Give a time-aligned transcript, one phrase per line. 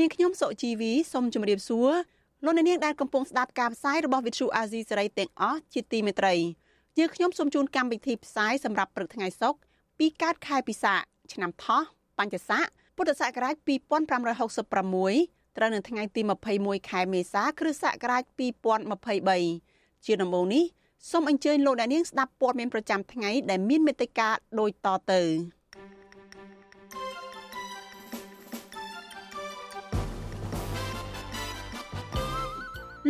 [0.00, 1.92] នាងខ្ញុំសុជីវីសូមជម្រាបសួរ
[2.44, 6.34] លោកអ្នកនាងដែលកំពុងស្ដាប់ការផ្សាយរបស់ Vuthu Azizi Serai ទាំងអស់ជាទីមេត្រី
[6.98, 9.58] យើងខ្ញុំសូមជូនកម្មវិធីផ្សាយសម្រាប់ព្រឹកថ្ងៃសុក្រ
[9.98, 10.94] ពីកើតខែពិសា
[11.32, 11.82] ឆ្នាំថោះ
[12.18, 13.54] បញ្ញស័កពុទ្ធសករាជ
[14.56, 16.20] 2566ត្រូវនៅថ្ងៃទី
[16.56, 18.22] 21ខែមេសាគ្រិស្តសករាជ
[19.00, 20.64] 2023ជាដំបូងនេះ
[21.10, 25.22] សូមអញ្ជើញលោកអ្នកនាងស្ដាប់ព័ត៌មានប្រចាំថ្ងៃដែលមានមេត្តាដូចតទៅ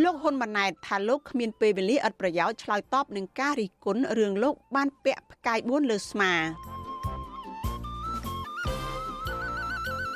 [0.03, 6.33] លោកហ៊ុនម៉ាណែតថាលោកគ្មានពេលវេលាឥតប្រយោជន៍ឆ្លើយតបនឹងការរិះគន់រឿងលោកបានពាក់ផ្កាយ4លើស្មា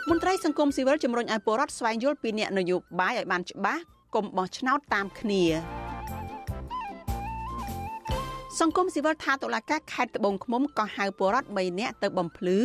[0.10, 3.82] មន្ត្រីសង្គមស៊ីវិលជំរុញឲ្យពលរដ្ឋស្វែងយល់ពីអ្នកនយោបាយឲ្យបានច្បាស់
[4.16, 5.44] កុំបោះឆ្នោតតាមគ្នា
[8.60, 12.60] សង្គមស៊ីវិលថាតុលាការខេត្តត្បូងឃ្មុំក៏ហៅពលរដ្ឋ3នាក់ទៅបំភ្លឺ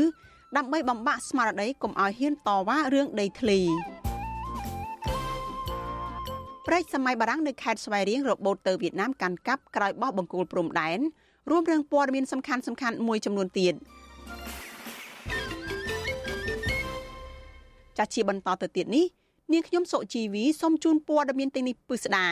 [0.57, 3.61] ដើម្បីបំបាក់ស្មារតីកុំឲ្យហ៊ានតវ៉ារឿងដីធ្លី
[6.67, 10.99] ប្រេកសម័យបារាំងនៅខេត្តស្វាយរៀងរបូតទៅវៀតណាមកាន់កាប់ក្រោយបោះបង្គោលព្រំដែន
[11.51, 13.75] រួមរឿងព័ត៌មានសំខាន់សំខាន់មួយចំនួនទៀត
[17.97, 19.05] ចាស់ជាបន្តទៅទៀតនេះ
[19.53, 22.27] នាងខ្ញុំសុជីវីសូមជូនព័ត៌មានទាំងនេះពិស្ដា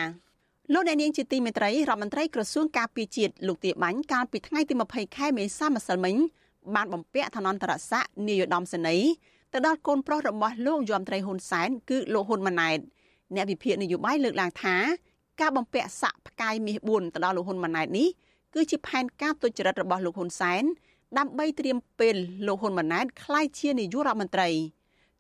[0.73, 6.17] លោកអ្នកនាងជាទីមេត្រីរដ្ឋមន្ត្រីក្រសួងការពារជាតិលោកទាបាញ់កាលពីថ្ងៃទី20ខែមេសាម្សិលមិញ
[6.75, 9.11] បានបំពាក់ឋានន្តរស័ក្តិនាយឧត្តមសេនីយ៍
[9.53, 12.79] ទៅដល់កូនប្រុសរបស់លោកយមត្រីហ៊ុនសែនគឺលោកហ៊ុនម៉ាណែត
[13.35, 14.77] អ្នកវិភាគនយោបាយលើកឡើងថា
[15.41, 18.09] ការបំពាក់ស័ក្តិផ្កាយមាស4ទៅដល់លោកហ៊ុនម៉ាណែតនេះ
[18.55, 20.65] គឺជាផែនការទុច្ចរិតរបស់លោកហ៊ុនសែន
[21.19, 24.49] ដើម្បីត្រៀមពេលលោកហ៊ុនម៉ាណែតក្លាយជានាយករដ្ឋមន្ត្រី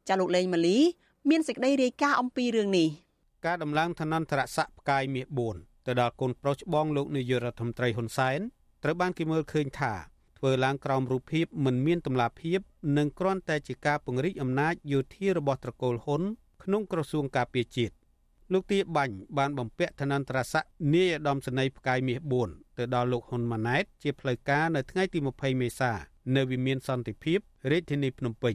[0.08, 0.78] ចាលោកលេងម៉ាលី
[1.30, 2.88] មានសេចក្តីរាយការណ៍អំពីរឿងនេះ
[3.46, 5.26] ការដំឡើងឋានន្តរស័ក្តិផ្កាយមាស
[5.56, 8.40] 4ទៅដល់កូនប្រុសច្បងលោកនាយករដ្ឋមន្ត្រីហ៊ុនសែន
[8.82, 9.92] ត្រូវបានគេមើលឃើញថា
[10.38, 12.60] ធ្វើឡើងក្រោមរូបភាពមិនមានតម្លាភាព
[12.96, 16.22] និងគ្រាន់តែជាការពង្រីកអំណាចយោធារបស់ត្រកូលហ៊ុន
[16.64, 17.94] ក្នុងក្រសួងការពារជាតិ
[18.52, 25.92] លោកទាបាញ់បានបំពាក់ឋានន្តរស័ក្តិនាយឧត្តមសេនីយ៍ផ្កាយមាស4ទៅដល់លោកហ៊ុនម៉ាណែត ជាផ្លូវការនៅថ្ងៃទី20មេសា
[26.36, 27.38] នៅវិមានសន្តិភាព
[27.70, 28.54] រាជធានីភ្នំពេញ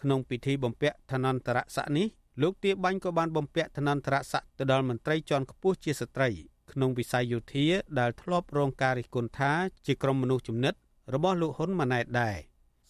[0.00, 2.06] ក្នុងពិធីបំពាក់ឋានន្តរស័ក្តិនេះ
[2.42, 6.28] លោកទាបាញ់ក៏បានបំពាក់ឋានន្តរស័ក្តិទៅដល់មន្ត្រីជាន់ខ្ពស់ជាស្ត្រី
[6.72, 7.66] ក្នុងវិស័យយោធា
[7.98, 9.52] ដែលធ្លាប់រងការរិះគន់ថា
[9.86, 10.74] ជាក្រុមមនុស្សចំណិត
[11.14, 12.36] របស់លោកហ៊ុនម៉ាណែតដែរ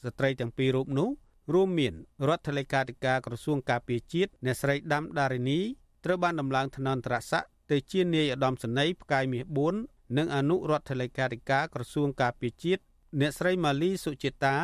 [0.04, 1.08] ស្ត្រីទាំងពីររូបនោះ
[1.52, 1.94] រួមមាន
[2.28, 5.58] រដ្ឋលេខាធិការក្រសួងការពារជាតិអ្នកស្រីដាំដារិនី
[6.04, 9.44] ត្រូវបានដំឡើងឋានន្តរស័ក្តិទៅជានាយឧត្តមសេនីយ៍ផ្កាយមាស
[9.80, 12.82] 4និងអនុរដ្ឋលេខាធិការក្រសួងការពារជាតិ
[13.20, 14.56] អ្នកស្រីម៉ាលីសុជាតា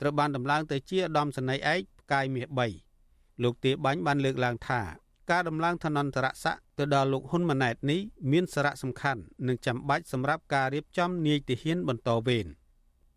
[0.00, 2.48] ត្រូវបានដំឡើងទៅជាឧត្តមសេនីយ៍ឯកផ្កាយមាស
[2.94, 4.82] 3លោកទាបាញ់បានលើកឡើងថា
[5.30, 8.00] ការដំឡើងឋានន្តរស័ក្តិទៅដល់លោកហ៊ុនម៉ាណែតនេះ
[8.32, 12.46] មានសារៈសំខាន់និងចាំបាច់សម្រាប់ការរៀបចំនាយទាហានបន្តវេន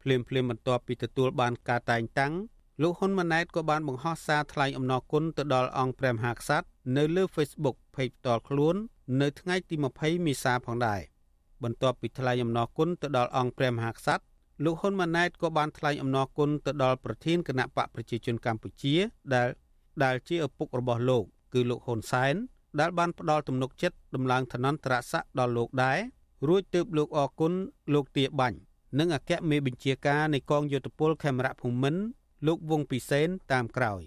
[0.01, 2.33] ភ្លាមភ្លាមបន្ទាប់ពីទទួលបានការតែងតាំង
[2.81, 6.67] លោកហ៊ុនម៉ាណែតក៏បានបង្ហោះសារថ្លែងអំណរគុណទៅដល់អង្គព្រះមហាក្សត្រ
[6.97, 8.75] នៅលើ Facebook ផេកផ្ទាល់ខ្លួន
[9.21, 11.01] នៅថ្ងៃទី20មេសាផងដែរ
[11.63, 14.23] បន្ទាប់ពីថ្លែងអំណរគុណទៅដល់អង្គព្រះមហាក្សត្រ
[14.63, 18.95] លោកហ៊ុនម៉ាណែតក៏បានថ្លែងអំណរគុណទៅដល់ប្រធានគណៈបកប្រជាជនកម្ពុជា
[19.33, 19.47] ដែល
[20.03, 21.23] ដែលជាឪពុករបស់លោក
[21.53, 22.35] គឺលោកហ៊ុនសែន
[22.79, 25.99] ដែលបានផ្ដល់ទំនុកចិត្តដំឡើងឋានន្តរស័ក្តិដល់លោកដែរ
[26.47, 27.53] រួចទើបលោកអគុណ
[27.93, 28.57] លោកទាបាញ់
[28.99, 32.01] និងអគ្គមេបញ្ជាការនៃកងយោធពលខេមរៈភូមិន្ទ
[32.45, 34.01] លោកវងពិសេនតាមក្រោយ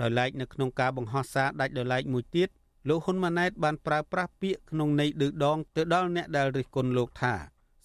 [0.00, 2.48] ដោយឡែកនៅក្នុងការបង្ហោះសារដាច់ដោយឡែកមួយទៀត
[2.88, 7.34] លោកហ៊ុនម៉ាណែតបានប្រើប្រាស់ពាក្យក្នុងន័យឌឺដងទៅដល់អ្នកដែលរិះគន់លោកថា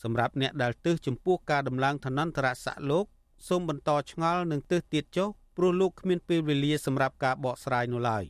[0.04, 3.06] សម្រាប់អ្នកដែលទើសចំពោះការដំឡើងឋានន្តរស័ក្តិលោក
[3.48, 8.24] សូមបន្តឆ្ងល់និងទើសទៀតចុះព្រោះលោកគ្មានពេលវេលាសម្រាប់ការបកស្រាយនោះឡើយ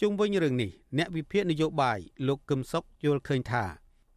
[0.00, 1.98] ជុំវិញរឿងនេះអ្នកវិភាគនយោបាយ
[2.28, 3.64] លោកកឹមសុខយល់ឃើញថា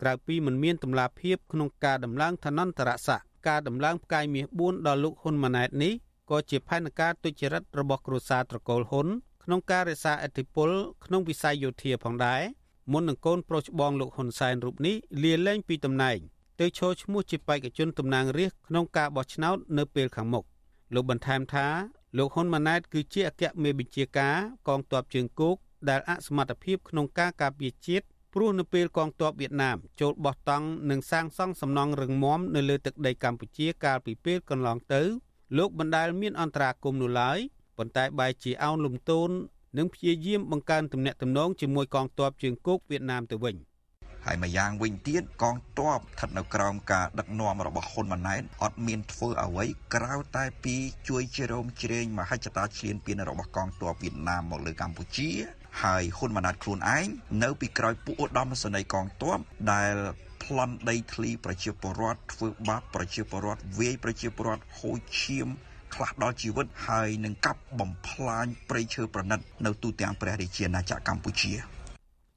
[0.01, 5.94] ក្រៅពីមិនមានតម្លាភាពក្នុងការដំឡើងឋានន្តរស័ក្តិការដំឡើងផ្កាយមាស4ដល់លោកហ៊ុនម៉ាណែតនេះ
[6.33, 9.07] ក៏ជាផែនការទុច្ចរិតរបស់គ្រួសារត្រកូលហ៊ុន
[9.44, 10.71] ក្នុងការរក្សាអធិបុល
[11.06, 12.41] ក្នុងវិស័យយោធាផងដែរ
[12.91, 16.18] មុននឹងកូនប្រុសច្បងលោកហ៊ុនសែនរូបនេះលាលែងពីតំណែង
[16.59, 20.44] ទៅឈរឈ្មោះជាបេក្ខជនតំណាងរាស្ត្រក្នុងការបោះឆ្នោតនៅពេលខាងមុខ
[20.94, 21.68] លោកបន្ថែមថា
[22.18, 24.36] លោកហ៊ុនម៉ាណែតគឺជាអគ្គមេបញ្ជាការ
[24.68, 25.56] កងទ័ពជើងគោក
[25.89, 35.03] ដែលអសមត្ថភាពក្នុងការការពារជាតិព្រោះនៅពេលកងទ័ពវៀតណាមចូលបោះតង់និងសាងសង់សំណង់រឹងមាំនៅលើទឹកដីកម្ពុជាកាលពីពេលកន្លងទៅ
[35.57, 37.39] លោកបណ្ដាលមានអន្តរាគមន៍នោះឡើយ
[37.77, 39.29] ប៉ុន្តែបែរជាអោនលំទោន
[39.77, 43.55] និងព្យាយាមបង្កើនទំនាក់ទំនងជាមួយកងទ័ពជើងគោកវៀតណាមទៅវិញ
[44.25, 50.75] ហើយម្យ៉ាងវិញទៀតកងទ័ពស្ថិតនៅក្រោមការដឹកនាំរបស់ហ៊ុនម៉ាណែតអត់មានធ្វើអ្វីក្រៅតែពី
[51.07, 55.29] ជួយជ្រោមជ្រែងមហិច្ឆតាឈ្លានពានរបស់កងទ័ពវៀតណាមមកលើកម្ពុជា
[55.81, 57.05] ហើយហ៊ុនម៉ាណែតខ្លួនឯង
[57.44, 59.38] នៅពីក្រោយពួកឧត្តមសេនីយកងទ័ព
[59.71, 59.94] ដែល
[60.44, 65.48] ប្លន់ដីធ្លីប្រជាពលរដ្ឋធ្វើបាបប្រជាពលរដ្ឋវាយប្រជាពលរដ្ឋហូចឈាម
[65.94, 71.51] ខ្លះដល់ជីវិតហើយនឹងកាប់បំផ្លាញព្រៃឈើប្រណិត នៅទូទាំងព្រះរាជាណាចក្រកម្ពុជា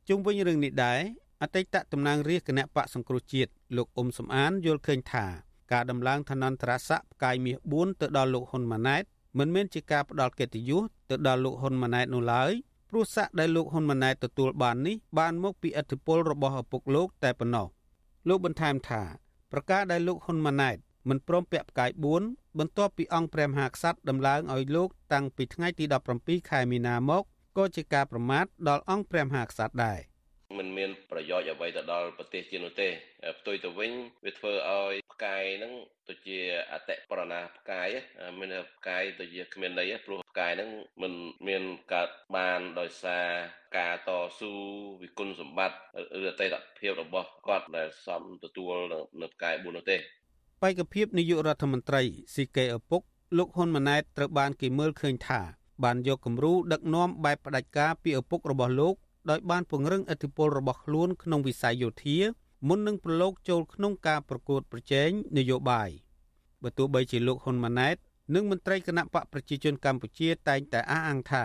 [0.08, 1.00] ជុំវិញរឿងនេះដែរ
[1.42, 5.26] អតីតតំណាងរាជគណៈបកសង្គ្រោះជាតិលោកអ៊ុំសំអានយល់ឃើញថា
[5.72, 9.02] ការដំឡើងឋានន្តរស័ក្តិផ្កាយមាស4ទៅដល់លោកហ៊ុនម៉ាណែត
[9.38, 12.52] មិនមែនជាការផ្ដាល់កិត្តិយសទៅដល់លោកហ៊ុនម៉ាណែតនោះឡើយ
[12.90, 17.66] ព្រោះស័ក្តិដែលលោកហ៊ុនម៉ាណែតទទួលបាននេះបានមកពីឥទ្ធិពលរបស់ឪពុកលោកតែប៉ុណ្ណោះ
[18.28, 19.02] លោកបន្ថែមថា
[19.52, 20.76] ប្រការដែលលោកហ៊ុនម៉ាណែត
[21.08, 21.90] មិនព្រមពាក់ផ្កាយ
[22.24, 25.84] 4បន្ទាប់ពីអង្គព្រះមហាក្សត្រដំឡើងឲ្យលោកតាំងពីថ្ងៃទី
[26.18, 27.22] 17ខែមីនាមក
[27.56, 29.98] ក៏ជាការប្រមាថដល់អង្គព្រះមហាក្សត្រដែរ។
[30.58, 32.88] មិនមានប្រយោជន៍អ្វីទៅដល់ប្រទេសជានោះទេ
[33.38, 33.92] ផ្ទុយទៅវិញ
[34.24, 35.72] វាធ្វើឲ្យផ្កាយហ្នឹង
[36.08, 36.38] ទៅជា
[36.72, 37.88] អតិប្រណាផ្កាយ
[38.38, 40.70] មានផ្កាយទៅជាគ្មានន័យព្រោះផ្កាយហ្នឹង
[41.02, 41.12] មិន
[41.48, 41.62] មាន
[41.94, 43.26] កើតបានដោយសារ
[43.78, 44.52] ការតស៊ូ
[45.02, 45.76] វិគុណសម្បត្តិ
[46.20, 48.74] ឬអតីតភាពរបស់គាត់ដែលសំទទួល
[49.20, 49.96] នៅផ្កាយ4នោះទេ
[50.62, 52.02] បេក្ខភាពនាយករដ្ឋមន្ត្រី
[52.34, 53.02] ស៊ីកេឪពុក
[53.38, 55.40] លោកហ៊ុនម៉ាណែតត្រូវបានគេមើលឃើញថា
[55.84, 58.94] បានយកគំរូដឹកនាំបែបផ្ដាច់ការពីឪពុករបស់លោក
[59.30, 62.18] ដោយបានពង្រឹងឥទ្ធិពលរបស់ខ្លួនក្នុងវិស័យយោធា
[62.68, 65.90] មុននឹងប្រឡូកចូលក្នុងការប្រកួតប្រជែងនយោបាយ
[66.62, 67.96] បើទោះបីជាលោកហ៊ុនម៉ាណែត
[68.34, 71.44] និងមន្ត្រីគណៈបកប្រជាជនកម្ពុជាតែងតែអះអាងថា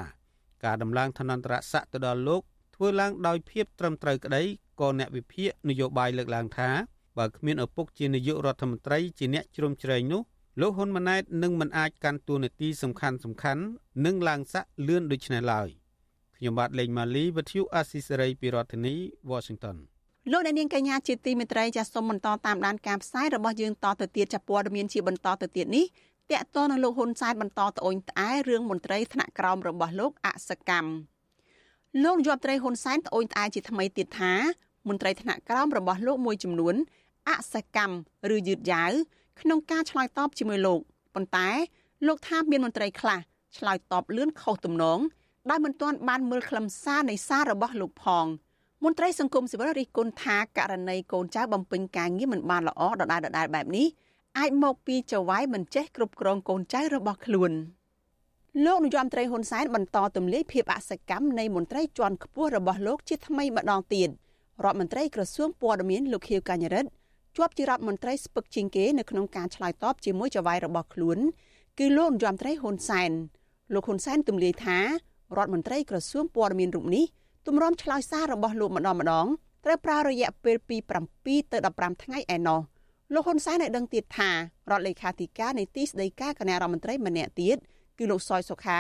[0.64, 2.42] ការដំឡើងឋានន្តរស័ក្តិទៅដល់លោក
[2.76, 4.44] ធ្វើឡើងដោយភាពត្រឹមត្រូវក្តី
[4.80, 6.70] ក៏អ្នកវិភាគនយោបាយលើកឡើងថា
[7.18, 10.22] បើគ្មានឪពុកជានាយករដ្ឋមន្ត្រីជាអ្នកជ្រោមជ្រែងនោះ
[10.62, 13.64] លោកហ៊ុនម៉ាណែតនឹងមិនអាចកាន់តួនាទីសំខាន់សំខាន់
[14.06, 15.70] និងឡើងស័ក្តិលឿនដូចនេះឡើយ
[16.42, 18.96] ខ្ញុំបាទលេងម៉ាលីវិទ្យុអាស៊ីសេរីពីរដ្ឋធានី
[19.32, 19.78] Washington
[20.32, 25.86] លោកអ្នកនាងកញ្ញាជាទីមេត្រីចាសសូមបន្តតាមដានការផ្សាយរបស់យើងតទៅទៀតចាប់ព័ត៌មានជាបន្តទៅទៀតនេះ
[26.32, 30.92] តកតនឹងលោកហ៊ុនសែនបន្តត្អូញត្អែរឿងមន្ត្រីថ្នាក់ក្រោមរបស់លោកអសកម្ម
[32.04, 34.34] លោកនាយកត្រីហ៊ុនសែនត្អូញត្អែជាថ្មីទៀតថា
[34.88, 36.76] មន្ត្រីថ្នាក់ក្រោមរបស់លោកមួយចំនួន
[37.30, 37.96] អសកម្ម
[38.36, 38.92] ឬយឺតយ៉ាវ
[39.42, 40.80] ក្នុងការឆ្លើយតបជាមួយលោក
[41.16, 41.50] ប៉ុន្តែ
[42.08, 43.20] លោកថាមានមន្ត្រីខ្លះ
[43.58, 45.02] ឆ្លើយតបលឿនខុសទំនង
[45.50, 48.26] ដោយមិនទាន់បានមើលខ្លឹមសារនៃសាររបស់លោកផង
[48.84, 53.88] មន្ត្រីសង្គមស៊ីវិលរិះគន់ថាករណីកូនចៅបំពេញការងារមិនបានល្អដដែលដដែលបែបនេះ
[54.40, 57.52] អាចមកពីចៅហ្វាយមិនចេះគ្រប់គ្រងកូនចៅរបស់ខ្លួន
[58.66, 64.10] លោកនាយរដ្ឋមន្ត្រីហ៊ុនសែនបន្តទម្លាយភាពអសកម្មនៃមន្ត្រីជាន់ខ្ពស់របស់លោកជាថ្មីម្ដងទៀត
[64.64, 66.90] រដ្ឋមន្ត្រីក្រសួងព័ត៌មានលោកខៀវកញ្ញរិទ្ធ
[67.38, 71.18] ជាប់ជារដ្ឋមន្ត្រីស្ពឹកជាងគេនៅក្នុងការឆ្លើយតបជាមួយចៅហ្វាយរបស់ខ្លួន
[71.80, 73.12] គឺលោកនាយរដ្ឋមន្ត្រីហ៊ុនសែន
[73.74, 74.80] លោកហ៊ុនសែនទម្លាយថា
[75.38, 77.06] រដ្ឋមន្ត្រីក្រសួងព័ត៌មានរូបនេះ
[77.48, 79.28] ទម្រាំឆ្លើយសាររបស់លោកម្ដងម្ដង
[79.66, 80.78] ត្រូវប្រើរយៈពេលពី
[81.14, 82.60] 7ទៅ15ថ្ងៃឯណោះ
[83.14, 84.36] លោកហ៊ុនសែនបានដឹងទៀតថារ
[84.78, 87.58] ដ្ឋលេខាធិការនៃទីស្តីការគណៈរដ្ឋមន្ត្រីម្នាក់ទៀត
[87.98, 88.80] គឺលោកសយសុខា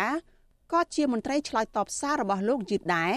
[0.71, 3.13] ក៏ជាមន្ត្រីឆ្លើយតបសាររបស់លោកយឺតដែរ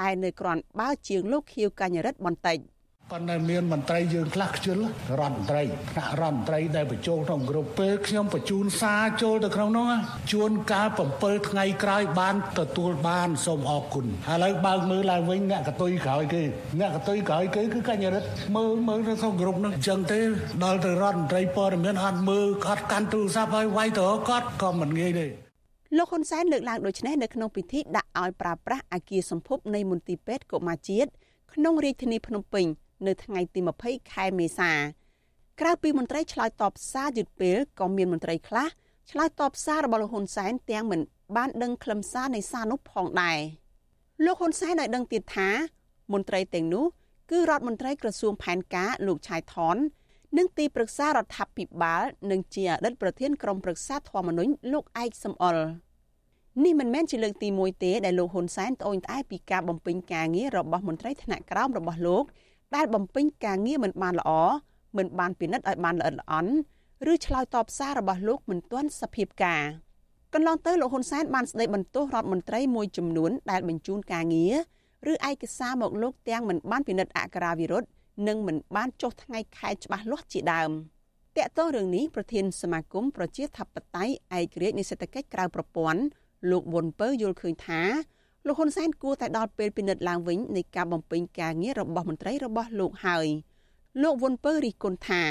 [0.00, 2.58] តែនៅក្រាន់បើជាងលោកខៀវកញ្ញរិទ្ធបន្តិច។
[3.12, 4.78] ប៉ុន្តែមានមន្ត្រីយើងខ្លះខ្ជិល
[5.20, 9.90] រដ្ឋមន្ត្រីថ្នាក់រដ្ឋមន្ត្រីដែលបញ្ចូលក្នុងក្រុមពេលខ្ញុំបញ្ជូនសារចូលទៅក្នុងនោះ
[10.32, 16.42] ជួនកាល7ថ្ងៃក្រោយបានទទួលបានសូមអរគុណឥឡូវបើកមើលឡើងវិញអ្នកកតុយក្រោយគេ
[16.80, 20.20] អ្នកកតុយក្រោយគេគឺកញ្ញារិទ្ធមើលមើលទៅក្នុងក្រុមនោះអញ្ចឹងទេ
[20.64, 25.26] ដល់ទៅរដ្ឋមន្ត្រីព័ត៌មានអត់មើលអត់កាន់ទូរស័ព្ទឲ្យវាយទៅគាត់ក៏មិនងាយទេ
[25.96, 31.10] លោកហ៊ុនសែនលើកឡើងដូចនេះនៅក្នុងពិធីដាក់ឲ្យប្រើប្រាស់អាគារសម្ភពនៃមន្ទីរពេទ្យកុមារជាតិ
[31.54, 32.66] ក្នុងរាជធានីភ្នំពេញ
[33.06, 34.72] នៅថ្ងៃទី20ខែមេសា
[35.60, 38.68] ក្រៅពីមន្ត្រីឆ្លើយតបសារយឺតពេលក៏មានមន្ត្រីខ្លះ
[39.10, 41.00] ឆ្លើយតបសាររបស់លោកហ៊ុនសែនទាំងមិន
[41.36, 43.38] បានដឹងខ្លឹមសារនៃសារនោះផងដែរ
[44.24, 45.48] លោកហ៊ុនសែនឲ្យដឹងទៀតថា
[46.12, 46.84] មន្ត្រីទាំងនោះ
[47.30, 49.76] គឺរដ្ឋមន្ត្រីក្រសួងផែនការលោកឆៃថន
[50.38, 55.64] និងទីប្រឹក្សារដ្ឋាភិបាលនិងជាអតីតប្រធានក្រុមប្រឹក្សាធម្មនុញ្ញលោកឯកសំអល់
[56.64, 62.24] នេះមិនមែនជាលើកទី1ទេដែលលោកហ៊ុនសែនត្អូញត្អែពីការបំពេញការងាររបស់មន្ត្រីថ្នាក់ក្រោមរបស់លោក
[62.76, 64.30] ដែលបំពេញការងារមិនបានល្អ
[64.96, 66.52] មិនបានពិនិត្យឲ្យបានល្អិតល្អន់
[67.12, 69.62] ឬឆ្លើយតបសាររបស់លោកមិនទាន់សភាពការ
[70.34, 74.54] កន្លងទៅលោកហ៊ុនសែនបានស្ដីបន្ទោសរដ្ឋមន្ត្រីមួយចំនួនដែលបញ្ជូនការងារ
[75.10, 77.88] ឬឯកសារមកលោកទាំងមិនបានពិនិត្យអក្ខរាវិរុទ្ធ
[78.28, 80.70] និងមិនបានចុះថ្ងៃខែច្បាស់លាស់ជាដើម
[81.36, 86.02] តកតងរឿងនេះប្រធានសមាគមប្រជាធិបតេយ្យឯករាជ្យនៃសេដ្ឋកិច្ចក្រៅប្រព័ន្ធ
[86.50, 87.82] លោកវុនពៅយល់ឃើញថា
[88.48, 93.26] លោកហ៊ុនសែនគួរតែដល់ពេលពិនិត្យឡើងវិញនៃការបំពេញការងាររបស់មន្ត្រីរបស់លោកហើយ
[94.02, 95.22] លោកវុនពៅរិះគន់ថា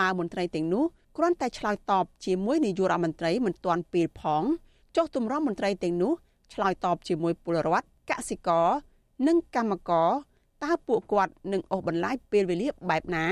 [0.00, 0.84] បើមន្ត្រីទាំងនោះ
[1.16, 4.42] គ្រាន់តែឆ្លើយតបជាមួយនាយករដ្ឋមន្ត្រីមិនទាន់ពេលផង
[4.96, 6.12] ចុះទម្រាំមន្ត្រីទាំងនោះ
[6.54, 8.68] ឆ្លើយតបជាមួយពលរដ្ឋកសិករ
[9.26, 10.10] និងកម្មករ
[10.64, 13.26] តើពួកគាត់នឹងអូសបន្លាយពេលវេលាបែបណា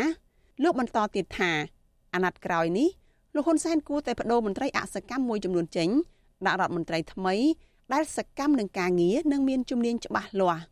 [0.62, 1.50] លោកបន្តទៀតថា
[2.14, 2.88] អាណត្តិក្រោយនេះ
[3.34, 5.88] លោកហ៊ុនសែនគួរតែបដូរមន្ត្រីអសកម្មមួយចំនួនចេញ
[6.46, 7.34] ដាក់រដ្ឋមន្ត្រីថ្មី
[7.92, 10.62] ដែលសកម្មនឹងការងារនិងមានជំនាញច្បាស់លាស់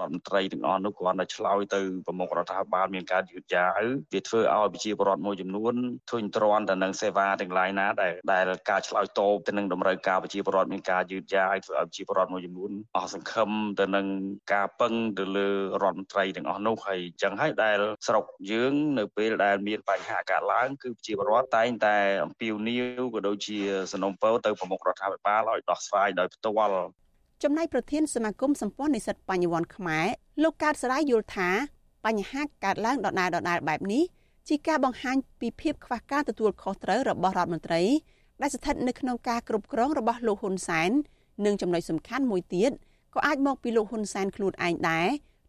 [0.00, 3.70] រដ្ឋមន្ត្រីទាំងអស់នោះគ្រាន់តែឆ្លើយទៅប្រមុខរដ្ឋាភិបាលមានការយឺតយ៉ាវ
[4.12, 5.74] វាធ្វើឲ្យប្រជាពលរដ្ឋមួយចំនួន
[6.10, 14.06] ធុញទ្រាន់ទៅនឹងសេវាទាំងឡាយណាដែលដែលការឆ្លើយតបទៅនឹងតម្រូវការប្រជាពលរដ្ឋមានការយឺតយ៉ាវធ្វើឲ្យប្រជាពលរដ្ឋមួយចំនួនអស់សង្ឃឹមទៅនឹង
[14.54, 15.48] ការពឹងទៅលើ
[15.82, 23.58] រដ្ឋមន្ត្រីទាំងអស់នោះហើយអញ្ចឹងហើយដែលស្រុកយើងនៅពេលដែលមានបញ្ហាកើតឡើងគឺប្រជាពលរដ្ឋតែងតែអំពាវនាវក៏ដូចជា
[23.92, 26.76] សំណុំពរទៅប្រមុខរដ្ឋាភិបាលឲ្យដោះស្រាយដោយផ្ទាល់
[27.44, 30.06] ចំណែកប្រធានសមាគមសម្ព័ន្ធនិស្សិតបញ្ញវន្តខ្មែរ
[30.42, 31.50] លោកកើតសរាយយល់ថា
[32.04, 34.04] បញ្ហាកើតឡើងដដែលដដែលបែបនេះ
[34.48, 37.82] ជាការបង្ហាញពីភាពខ្វះការទទួលខុសត្រូវរបស់រដ្ឋមន្ត្រី
[38.40, 40.90] ដែលស្ថិតនៅក្នុងការគ្រប់គ្រងរបស់លោកហ៊ុនសែន
[41.44, 42.70] និងចំណុចសំខាន់មួយទៀត
[43.14, 45.08] ក៏អាចមកពីលោកហ៊ុនសែនខ្លួនឯងដែរ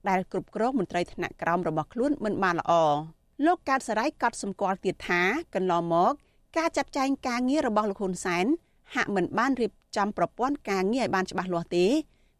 [0.10, 2.74] ដែលគ្រប់គ្រងមន្ត្រីថ្នាក់ក្រោមរបស់ខ្លួនមិនបានល្អ
[3.46, 5.22] លោកកើតសរាយកត់សម្គាល់ទៀតថា
[5.56, 6.14] កន្លងមក
[6.58, 8.46] ការចាត់ចែងការងាររបស់លោកហ៊ុនសែន
[8.94, 11.86] ហាក់មិនបានរៀបចំប្រព័ន្ធការងារឲ្យបានច្បាស់លាស់ទេ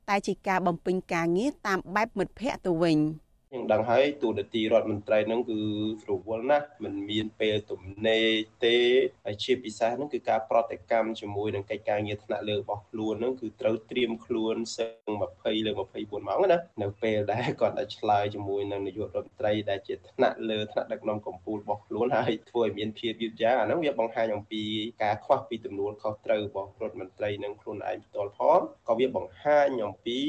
[0.10, 2.98] តែជាការបំពេញការងារតាមបែបមិត្តភ័ក្តិទៅវិញ។
[3.56, 5.60] យើងដឹងហើយទូនាទីរដ្ឋមន្ត្រីហ្នឹងគឺ
[6.02, 8.28] ស្រួលណាស់มันមានពេលទំនេរ
[8.66, 8.78] ទេ
[9.26, 24.64] ហើយជាពិសេសហ្នឹងគឺការប្រតិកម្មជាមួយនឹងកិច្ចការងារថ្នាក់លើរបស់ខ្លួនហ្នឹងគឺត្រូវត្រៀមខ្លួនសឹង20លើ24ម៉ោងណានៅពេលដែលគាត់តែឆ្លើយជាមួយនឹងនាយករដ្ឋមន្ត្រីដែលជាថ្នាក់លើថ្នាក់ដឹកនាំកម្ពុជារបស់ខ្លួនហើយធ្វើឲ្យមានភាពយឺតយ៉ាវអាហ្នឹងវាបង្ហាញអំពី
[25.04, 30.20] ការខ្វះពីទំនួលខុសត្រូវរបស់រដ្ឋមន្ត្រីនិងខ្លួនឯងផ្ទាល់ផងក៏វាបង្ហាញអំពី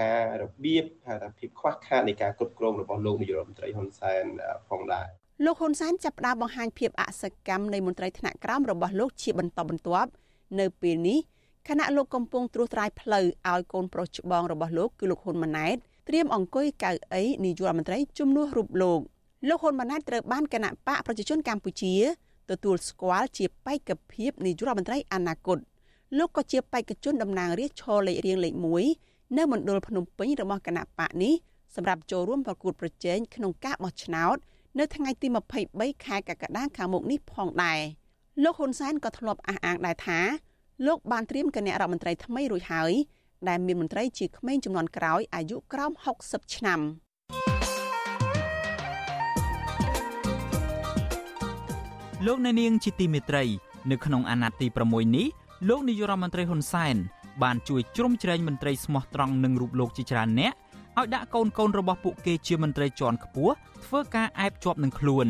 [0.00, 4.24] ការរបៀបហៅថាភាពខ្វះខាតនៃការគ្រប់គ្រងរបស់លោកនាយករដ្ឋមន្ត្រីហ៊ុនសែន
[4.68, 5.06] ផងដែរ
[5.44, 10.10] លោកហ៊ុនសែនចាប់ផ្ដើមបង្ហាញភាពអសកម្មនៃមន្ត្រីថ្នាក់ក្រោមរបស់លោកជាបន្តបន្ទាប់
[10.60, 11.18] នៅពេលនេះ
[11.68, 15.76] ខណៈលោកកំពុងត្រួសត្រាយផ្លូវឲ្យកូនប្រុសច្បងរបស់លោកគឺលោកហ៊ុនម៉ាណែត
[16.08, 19.00] ត្រៀមអង្គុយកៅអីនាយករដ្ឋមន្ត្រីជំនួសរូបលោក
[19.48, 21.94] លោកហ៊ុនម៉ាណែតត្រូវបានគណៈបកប្រជាជនកម្ពុជា
[22.50, 25.58] ទទួលស្គាល់ជាបេក្ខភាពនាយករដ្ឋមន្ត្រីអនាគត
[26.18, 28.54] លោកក៏ជាបេក្ខជនតំណាងរាស្ត្រឈរលេខរៀងលេខ
[28.90, 31.34] 1 នៅមណ្ឌលភ្នំពេញរបស់គណៈបកនេះ
[31.74, 34.36] សម្រាប់ចូលរួមប្រកួតប្រជែងក្នុងការបោះឆ្នោត
[34.78, 35.28] នៅថ្ងៃទី
[35.66, 37.80] 23ខែកក្កដាខាងមុខនេះផងដែរ
[38.42, 40.20] លោកហ៊ុនសែនក៏ធ្លាប់អះអាងដែរថា
[40.86, 42.92] លោកបានត្រៀមគណៈរដ្ឋមន្ត្រីថ្មីរួចហើយ
[43.48, 45.92] ដែលមានមន្ត្រីជាក្មេងចំនួនក្រោយអាយុក្រោម
[46.22, 46.80] 60ឆ្នាំ
[52.26, 53.44] លោកអ្នកនាងជាទីមេត្រី
[53.90, 55.26] នៅក្នុងអាណត្តិទី6នេះ
[55.68, 56.96] លោកនាយរដ្ឋមន្ត្រីហ៊ុនសែន
[57.42, 60.52] បានជួយជ្រោមជ្រែងមន្ត្រីស្មោះត្រង់នឹងរូបលោកជាច្រើនអ្នក
[60.98, 63.54] ឲ្យដាក់កូនកូនរបស់ពួកគេជាមន្ត្រីជាន់ខ្ពស់
[63.86, 65.26] ធ្វើការអែបជាប់នឹងខ្លួន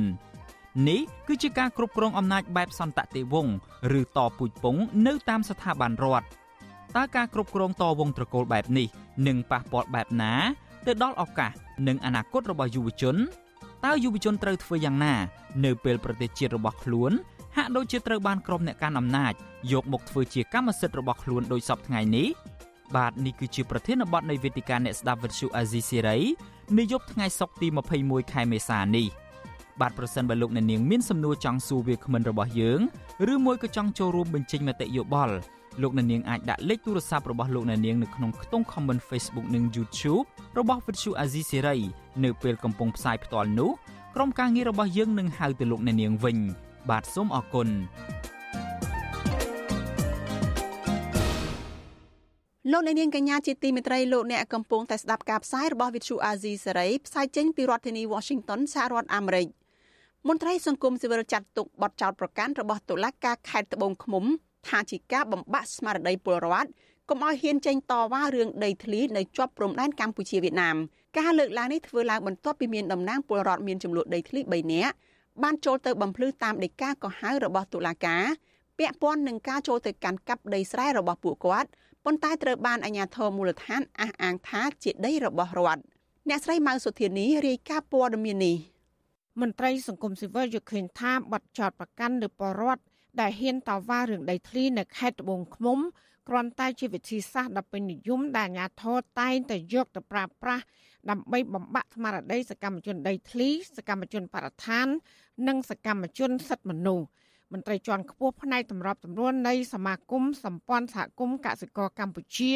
[0.89, 3.55] នេះគឺជាការគ្រប់គ្រងអំណាចបែបសន្តតិវង្ស
[3.99, 6.27] ឬតពូជពងនៅតាមស្ថាប័នរដ្ឋ
[6.97, 8.87] តើការគ្រប់គ្រងតវងត្រកូលបែបនេះ
[9.27, 10.33] នឹងប៉ះពាល់បែបណា
[10.87, 11.53] ទៅដល់ឱកាស
[11.89, 13.17] និងអនាគតរបស់យុវជន
[13.85, 15.15] តើយុវជនត្រូវធ្វើយ៉ាងណា
[15.65, 17.13] នៅពេលប្រទេសជាតិរបស់ខ្លួន
[17.57, 19.33] ហាក់ដូចជាត្រូវបានក្រុមអ្នកកាន់អំណាច
[19.73, 22.29] យកមកធ្វើជាកម្មសិទ្ធិរបស់ខ្លួនដោយសពថ្ងៃនេះ
[22.97, 26.19] បាទនេះគឺជាប្រធានបទនៃវេទិកាអ្នកស្ដាប់វិទ្យុអាស៊ីសេរី
[26.79, 27.69] នាយប់ថ្ងៃសុក្រទី
[28.01, 29.07] 21ខែមេសានេះ
[29.81, 32.81] បាទប្រសិនបើលោកអ្នកនាងមានសំណួរចង់សួរវាគ្មិនរបស់យើង
[33.33, 35.35] ឬមួយក៏ចង់ចូលរួមបញ្ចេញមតិយោបល់
[35.83, 40.25] លោកអ្នកនាងអាចដាក់លេខទូរស័ព្ទរបស់លោកអ្នកនាងនៅក្នុងខ្ទង់ comment Facebook និង YouTube
[40.59, 41.81] របស់ Vuthu Azizi Serai
[42.25, 43.71] នៅពេលកំពុងផ្សាយផ្ទាល់នោះ
[44.15, 46.39] ក្រុមការងាររបស់យើងនឹងហៅទៅលោកអ្នកនាងវិញ
[46.91, 47.69] បាទសូមអរគុណ
[52.73, 59.49] លោកអ្នកនាងកញ្ញាជាទីមេត្រីលោកអ្នកកំពុងតែស្ដាប់ការផ្សាយរបស់ Vithu Azizi សេរីផ្សាយចេញពីរដ្ឋធានី Washington សហរដ្ឋអាមេរិក
[60.29, 64.25] មន្ត្រីសង្គមស៊ីវិលចាត់ទុកបទចោទប្រកាន់របស់តុលាការខេត្តត្បូងឃ្មុំ
[64.69, 66.69] ថាជាការបំបាក់ស្មារតីពលរដ្ឋ
[67.09, 70.77] កុំឲ្យហ៊ានចេញតវ៉ារឿងដីធ្លីនៅជាប់ព្រំដែនកម្ពុជាវៀតណាម
[71.19, 74.95] ការលើកឡើងនេះធ្វើឡើងបន្ទាប់ពីមានតំណាងពលរដ្ឋមានចំនួនដីធ្លី3នាក់
[75.43, 78.25] បានចូលទៅបំភ្លឺតាមដីកាកោះហៅរបស់តុលាការ
[78.79, 81.69] ពាក់ព័ន្ធនឹងការចូលទៅកាន់កាប់ដីស្រែរបស់ពួកគាត់
[82.05, 85.83] ប៉ុន្តែត្រូវបានអាជ្ញាធរមូលដ្ឋានអះអាងថាជាដីរបស់រដ្ឋ
[86.29, 88.57] អ្នកស្រីម៉ៅសុធានីរាយការណ៍ព័ត៌មាននេះ
[89.41, 92.83] មន្ត្រីសង្គមស៊ីវិលយល់ឃើញថាបទចោតប្រកាន់លើបរដ្ឋ
[93.21, 95.79] ដែលហ៊ានតវ៉ារឿងដីធ្លីនៅខេត្តត្បូងឃ្មុំ
[96.29, 100.65] គ្រាន់តែជាវិធីសាស្ត្រដ៏ពេញនិយមដែលអាជ្ញាធរតែងតែយកទៅប្រើប្រាស់
[101.11, 104.87] ដើម្បីបំបាក់ស្មារតីសកម្មជនដីធ្លីសកម្មជនបរិស្ថាន
[105.49, 107.07] និងសកម្មជនសិទ្ធិមនុស្ស
[107.53, 112.53] មន្ត្រីជាន់ខ្ពស់ផ្នែកតម្របតម្រួននៃសមាគមសម្ព័ន្ធសហគមន៍កសិករកម្ពុជា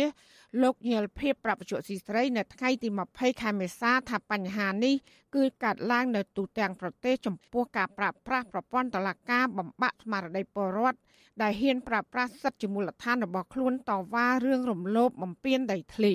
[0.62, 4.94] លោកញិលភៀបប្រពន្ធស៊ីស្រីនៅថ្ងៃទី20ខែមេសាថាបញ្ហានេះ
[5.34, 10.98] គឺកើតឡើងនៅទូទាំងប្រទេសចំពោះការប្រាស្រ័យប្រព័ន្ធតឡាការបំបាក់ស្មារតីពលរដ្ឋ
[11.42, 16.12] ដែលហ៊ានប្រាស្រ័យសិទ្ធិជាមូលដ្ឋានរបស់ខ្លួនតវ៉ារឿងរំលោភបំពានដីធ្លី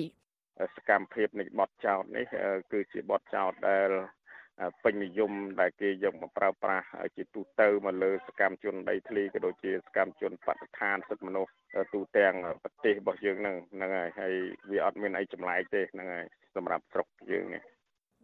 [0.76, 2.24] សកម្មភាពនៃបទចោតនេះ
[2.72, 3.90] គឺជាបទចោតដែល
[4.82, 6.86] ពេញនិយមដែលគេយកមកប្រើប្រាស់
[7.16, 11.52] ជាទូទៅមកលើសកម្មជនដីធ្លីក៏ដូចជាសកម្មជនបដិឋានសិទ្ធិមនុស្ស
[11.94, 14.34] ទូទាំងប្រទេសរបស់យើងហ្នឹងហ្នឹងហើយហើយ
[14.70, 17.62] វាអត់មានអីចម្លែកទេហ្នឹងហើយសម្រាប់ស្រុកយើងនេះ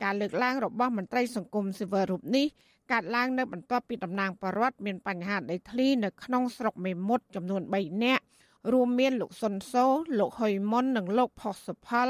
[0.03, 2.47] ការលើកឡើងរបស់មន្ត្រីសង្គមស៊ីវិលរូបនេះ
[2.93, 8.25] កើតឡើងនៅបន្ទាប់ពីតំណាងបរដ្ឋមានបញ្ហាដីធ្លីនៅក្នុងស្រុកមេមត់ចំនួន3នាក់
[8.73, 9.85] រួមមានលោកសុនសូ
[10.19, 12.09] លោកហុយមុននិងលោកផុសសុផល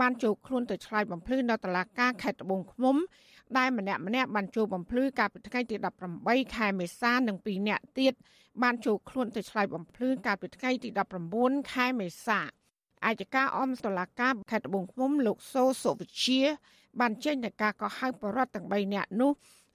[0.00, 2.96] បានចូលខ្លួនទៅឆ្លើយបំភ្លឺនៅតុលាការខេត្តត្បូងឃ្មុំ
[3.56, 5.76] ដែលម្នាក់ម្នាក់បានចូលបំភ្លឺកាលពីថ្ងៃទី
[6.16, 8.14] 18ខែមេសានិង2នាក់ទៀត
[8.62, 10.88] បានចូលខ្លួនទៅឆ្លើយបំភ្លឺកាលពីថ្ងៃទី
[11.30, 12.40] 19ខែមេសា
[13.06, 16.40] អាយកាអមតុលាការខេត្តត្បូងឃ្មុំលោកសូសុវិជា
[17.00, 19.32] បានចេញនៃការកោះហៅបរដ្ឋទាំង3នាក់នោះ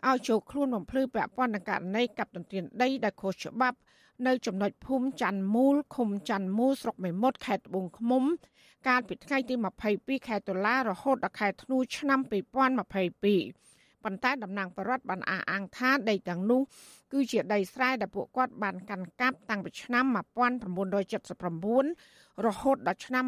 [0.08, 3.78] ឲ្យចូលខ្លួនបំភ្លឺពាក់ព័ន្ធនឹងករណីកັບទន្ទ្រានដីដែលខុសច្បាប់
[4.28, 8.24] នៅចំណុចភូមិច័ន្ទមូលឃុំច័ន្ទមូលស្រុកមេមត់ខេត្តត្បូងឃ្មុំ
[8.88, 9.56] កាលពីថ្ងៃទី
[9.92, 12.32] 22ខែតុលារហូតដល់ខែធ្នូឆ្នាំ2022
[14.04, 16.62] ប៉ុន្តែតំណាងបរដ្ឋបានអះអាងថាដីទាំងនោះ
[17.14, 20.16] គឺជាដីស្រែដែលពួកគាត់បានកាន់កាប់តាំងពីឆ្នាំ1979
[22.46, 23.26] រហូតដល់ឆ្នាំ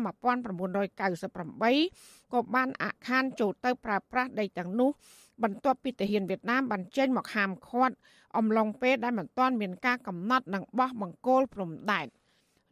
[1.15, 4.89] 1998ក៏បានអាក់ខានចូលទៅប្រើប្រាស់ដីទាំងនោះ
[5.43, 7.95] បន្ទាប់ពីទាហានវៀតណាមបានចេញមកហាមឃាត់
[8.37, 12.07] អំឡុងពេលដែលមិនទាន់មានការកំណត់និងបោះបង្គោលព្រំដែន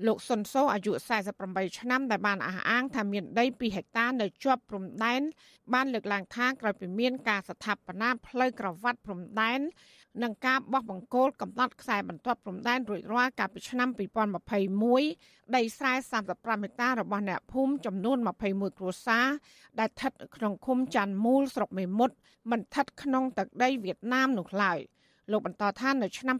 [0.07, 0.91] លោកសុនសូអាយុ
[1.35, 5.21] 48ឆ្នាំដែលបានអះអាងថាមានដី2ហិកតានៅជាប់ព្រំដែន
[5.73, 9.59] បានលើកឡើងថាក្រោយពីមានការស្ថាបនាផ្លូវក្រវ៉ាត់ព្រំដែន
[10.23, 13.89] និងការបោះបង្គោលកំណត់ខ្សែបន្ទាត់ព្រំដែនរួចរាល់កាលពីឆ្នាំ
[14.93, 19.27] 2021ដីស្រែ35ហិកតារបស់អ្នកភូមិចំនួន21គ្រួសារ
[19.79, 22.15] ដែលស្ថិតក្នុងឃុំច័ន្ទមូលស្រុកមេមត់
[22.51, 24.79] មិនស្ថិតក្នុងទឹកដីវៀតណាមនោះឡើយ
[25.31, 26.37] លោកបន្តថានៅឆ្នាំ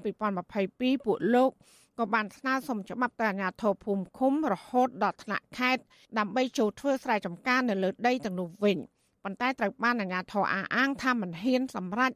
[0.49, 1.51] 2022ពួកលោក
[1.99, 5.83] ក៏បានស្នើសុំច្បាប់ទៅអាជ្ញាធរភូមិឃុំរហូតដល់ថ្នាក់ខេត្ត
[6.17, 8.77] ដើម្បីចូលធ្វើស្រែចម្ការនៅលើដីទាំងនោះវិញ
[9.23, 12.11] ប៉ុន្តែត្រូវបានអាជ្ញាធរអះអាងថាមិនហ៊ានសម្រេច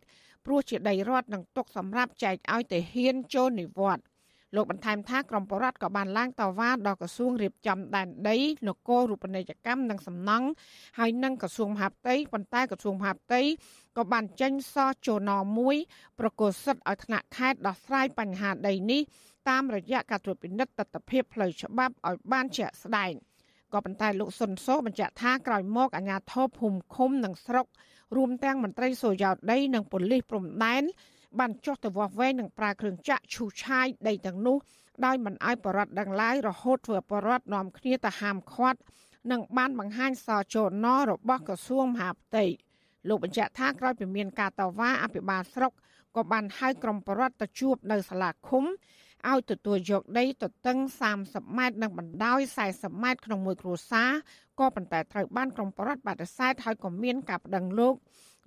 [0.46, 4.06] ព្រោះជាដីរដ្ឋនឹងទុកសម្រាប់ចែកឲ្យទៅហ៊ានចូលនិវត្តន៍
[4.56, 8.38] លោកបន្ថែមថាក្រមបរដ្ឋក៏បានឡើងតវ៉ាដល់ក្រសួងរៀបចំដែនដី
[8.68, 10.48] នគររូបនីយកម្មនិងសំណង់
[11.00, 13.42] ហើយនឹងក្រសួងមហាផ្ទៃប៉ុន្តែក្រសួងមហាផ្ទៃ
[13.98, 15.76] ក៏បានចេញសរចូលណមួយ
[16.20, 19.02] ប្រកាសសិទ្ធឲ្យថ្នាក់ខេត្តដោះស្រាយបញ្ហាដីនេះ
[19.50, 23.14] តាមរយៈការត្រួតពិនិត្យទស្សនវិជ្ជាផ្លូវច្បាប់ឲ្យបានជាក់ស្ដែង
[23.74, 27.66] ក៏ប៉ុន្តែលោកសុនសូបញ្ជាក់ថាក្រោយមកអាជ្ញាធរភូមិឃុំនិងស្រុក
[28.16, 30.84] រួមទាំងមន្ត្រីសូយោដីនិងប៉ូលីសព្រំដែន
[31.40, 34.58] បានចុះទៅវាស់វែងនិងប្រើគ្រឿងចាក់ឈូសឆាយដីទាំងនោះ
[35.06, 38.80] ដោយមិនអោយបរដ្ឋដឹងឡើយរហូតធ្វើបរដ្ឋនាំគ្នាទៅហាមឃាត់
[39.32, 42.46] និងបានបង្ហាញសរចូលណរបស់ក្រសួងមហាផ្ទៃ
[43.08, 45.72] លោកបញ្ជាក់ថាក្រោយពីមានការតវ៉ាអភិបាលស្រុក
[46.16, 48.64] ក៏បានហៅក្រុមបរដ្ឋទៅជួបនៅសាលាឃុំ
[49.32, 50.78] ឲ្យទទួលយកដីទទឹង
[51.18, 52.40] 30ម៉ែត្រនិងបណ្ដោយ
[52.72, 54.12] 40ម៉ែត្រក្នុងមួយគ្រួសារ
[54.60, 57.96] ក៏ប៉ុន្តែត្រូវបានក្រុមបរដ្ឋបដិសេធហើយក៏មានការប្តឹងលោក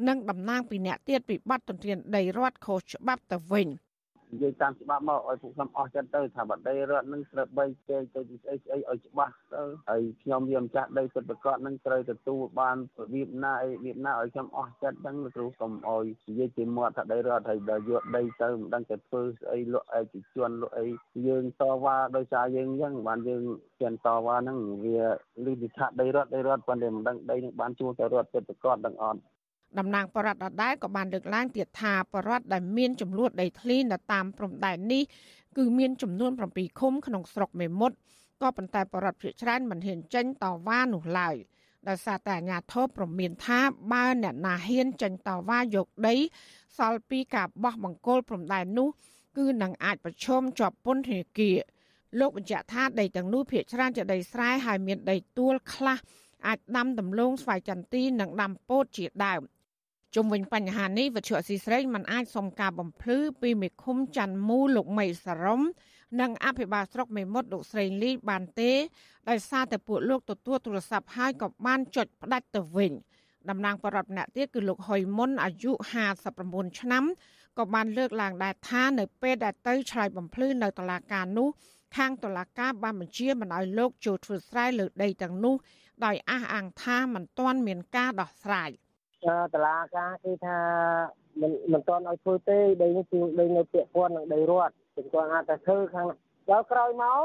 [0.08, 3.68] និងតំណាងពីអ្នកទៀតពីបាត់ទន្ទ្រានដីរដ្ឋខុសច្បាប់ទៅវិញ
[4.32, 20.86] និយាយតាមច្បាប់មកឲ្យពួកខ្ញុំអស់ចិត្តទៅថាបដីរដ្ឋនឹងត្រូវបីគេទៅស្អីស្អីឲ្យច្បាស់ទៅហើយខ្ញុំវាម្ចាស់ដីពិតប្រកបនឹងត្រូវទទួលបានរបៀបណាអីរបៀបណាឲ្យខ្ញុំអស់ចិត្តដឹងគ្រូកុំឲ្យនិយាយជាមាត់ថាដីរដ្ឋហើយដល់យកដីទៅមិនដឹងតែធ្វើស្អីលក់ឯកជនលក់អី
[21.26, 23.42] យើងតវ៉ាដោយសារយើងអញ្ចឹងបានយើង
[23.80, 25.00] ជិនតវ៉ាហ្នឹងវា
[25.46, 29.20] លឺថាដីរដ្ឋដីរដ្ឋប៉ុន្តែមិនដឹងដីនឹងបានជួលទៅរដ្ឋពិតប្រកបដឹងអត់
[29.78, 35.02] តំណាងបរដ្ឋដដែលក៏បានលើកឡើងទៀតថាបរដ្ឋដែលមានចំនួនដីធ្លីនៅតាមព្រំដែននេះ
[35.56, 37.96] គឺមានចំនួន7ឃុំក្នុងស្រុកមេមត់
[38.42, 41.36] ក៏ប៉ុន្តែបរដ្ឋភាគច្រើនមិនហ៊ានចេញតវ៉ានោះឡើយ
[41.88, 43.60] ដោយសារតែអាជ្ញាធរប្រមានថា
[43.92, 46.16] បើអ្នកណាហ៊ានចេញតវ៉ាយកដី
[46.78, 48.88] សល់ពីការបោះបង្គោលព្រំដែននោះ
[49.38, 51.58] គឺនឹងអាចប្រឈមជាប់ពន្ធនាគារ
[52.18, 55.98] លោកបញ្ជាក់ថាដីទាំងនោះភាគច្រើនជាដីស្រែហើយមានដីទួលខ្លះ
[56.46, 59.40] អាចដាំដំឡូងស្វាយចន្ទីនិងដាំពោតជាដើម
[60.14, 65.60] ជុំវិញបញ្ហានេះវិទ្យុអស៊ីស្រីមិនអាចសុំការបំភ្លឺពីមេឃុំច័ន្ទមូលលោកមីសរំ
[66.20, 68.72] និងអភិបាលស្រុកមេមត់លោកស្រីលីបានទេ
[69.28, 72.92] ដោយសារតែពួកលោកទទួលទូរស័ព្ទហើយក៏បានចុចផ្ដាច់ទៅវិញ
[73.48, 75.72] តំណាងបរដ្ឋម្នាក់ទៀតគឺលោកហុយមុនអាយុ
[76.24, 77.04] 59ឆ្នាំ
[77.58, 81.48] ក៏បានលើកឡើងដែរថានៅពេលដែលទៅឆ្លើយបំភ្លឺនៅតុលាការនោះ
[81.96, 85.54] ខាងតុលាការបានបញ្ជាមិនឲ្យលោកចូលធ្វើស្រែលើដីទាំងនោះ
[86.04, 88.70] ដោយអះអាងថាមិនទាន់មានការដោះស្រាយ។
[89.54, 90.58] តឡាការគឺថា
[91.40, 96.06] មិនមិនទាន់ឲ្យធ្វើទេដីនេះគឺដីនៅពាក់ព័ន្ធនឹងដីរដ្ឋគឺគាត់អាចតែធ្វើខាង
[96.50, 97.22] ដល់ក្រោយមក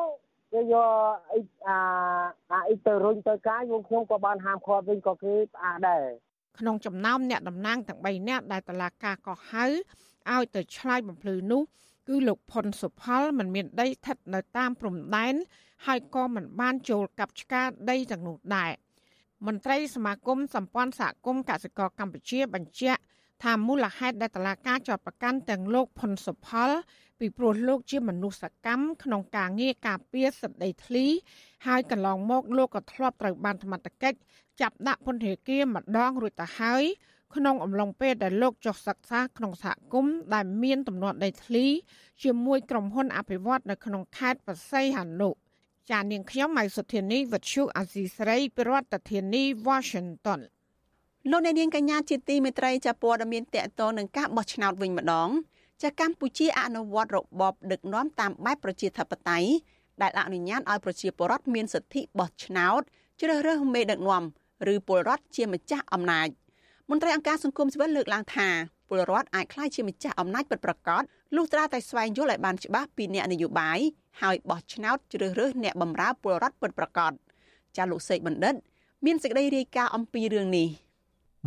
[0.54, 0.90] គេយក
[1.32, 1.80] អ៊ីអា
[2.52, 6.06] អាអ៊ីទៅរុញទៅកាយពួកខ្ញុំក៏បានហាមឃាត់វិញក៏គេផ្អាកដែរ
[6.60, 9.66] ក្នុងចំណោមអ្នកតំណាងទាំង3នាក់ដែលតឡាការកោះហៅ
[10.34, 11.62] ឲ្យទៅឆ្លើយបំភ្លឺនោះ
[12.08, 15.36] គឺលោកផុនសុផលមិនមានដីស្ថិតនៅតាមព្រំដែន
[15.86, 18.72] ហើយក៏មិនបានចូលកាប់ឆ្ការដីទាំងនោះដែរ
[19.46, 23.02] មន្ត្រីសមាគមសម្ព័ន្ធសហគមន៍កសិករកម្ពុជាបញ្ជាក់
[23.44, 26.70] ថាមូលហេតុដែលតឡាការជាប់ប្រកាន់ទាំងលោកផុនសុផល
[27.20, 31.06] ពីព្រោះលោកជាមនុស្សកម្មក្នុងការងារការពារសិទ្ធិដីធ្លី
[31.68, 34.18] ហើយកន្លងមកលោកក៏ធ្លាប់ត្រូវបានសមត្ថកិច្ច
[34.62, 36.84] ចាប់ដាក់ពន្ធនាគារម្ដងរួចទៅហើយ
[37.36, 41.66] ក្នុងអំឡុងពេលដែលលោកចុះសិក្សាក្នុងសហគមន៍ដែលមានទំនាស់ដីធ្លី
[42.24, 45.30] ជាមួយក្រុមហ៊ុនអភិវឌ្ឍនៅក្នុងខេត្តបរសៃហនុ
[45.92, 50.42] ចានាងខ្ញុំម៉ៃសុធានីវិទ្យុអាស៊ីស្រីប្រធានាធិបតី Washington
[51.32, 55.30] លោកអ្នកនាងកញ្ញាជាទីមេត្រីចាព័ត៌មានតកតនឹងការបោះឆ្នោតវិញម្ដង
[55.84, 59.50] ចាកម្ពុជាអនុវត្តរបបដឹកនាំតាមបែបប្រជាធិបតេយ្យ
[60.02, 62.82] ដែលអនុញ្ញាតឲ្យប្រជាពលរដ្ឋមានសិទ្ធិបោះឆ្នោត
[63.22, 64.24] ជ្រើសរើសមេដឹកនាំ
[64.74, 66.30] ឬពលរដ្ឋជាម្ចាស់អំណាច
[66.90, 68.48] មន្ត្រីអង្គការសង្គមស៊ីវិលលើកឡើងថា
[68.90, 71.04] ពលរដ្ឋអាចក្លាយជាម្ចាស់អំណាចពិតប្រាកដ
[71.36, 73.80] លុះត្រាតែស្វែងយល់ឲ្យបានច្បាស់ពីអ្នកនយោបាយ
[74.22, 77.12] ហើយបោះឆ្នោតជ្រើសរើសអ្នកបម្រើពលរដ្ឋពិតប្រាកដ
[77.78, 78.56] ចាលោកសេកបណ្ឌិត
[79.06, 80.68] មានសេចក្តីរាយការណ៍អំពីរឿងនេះ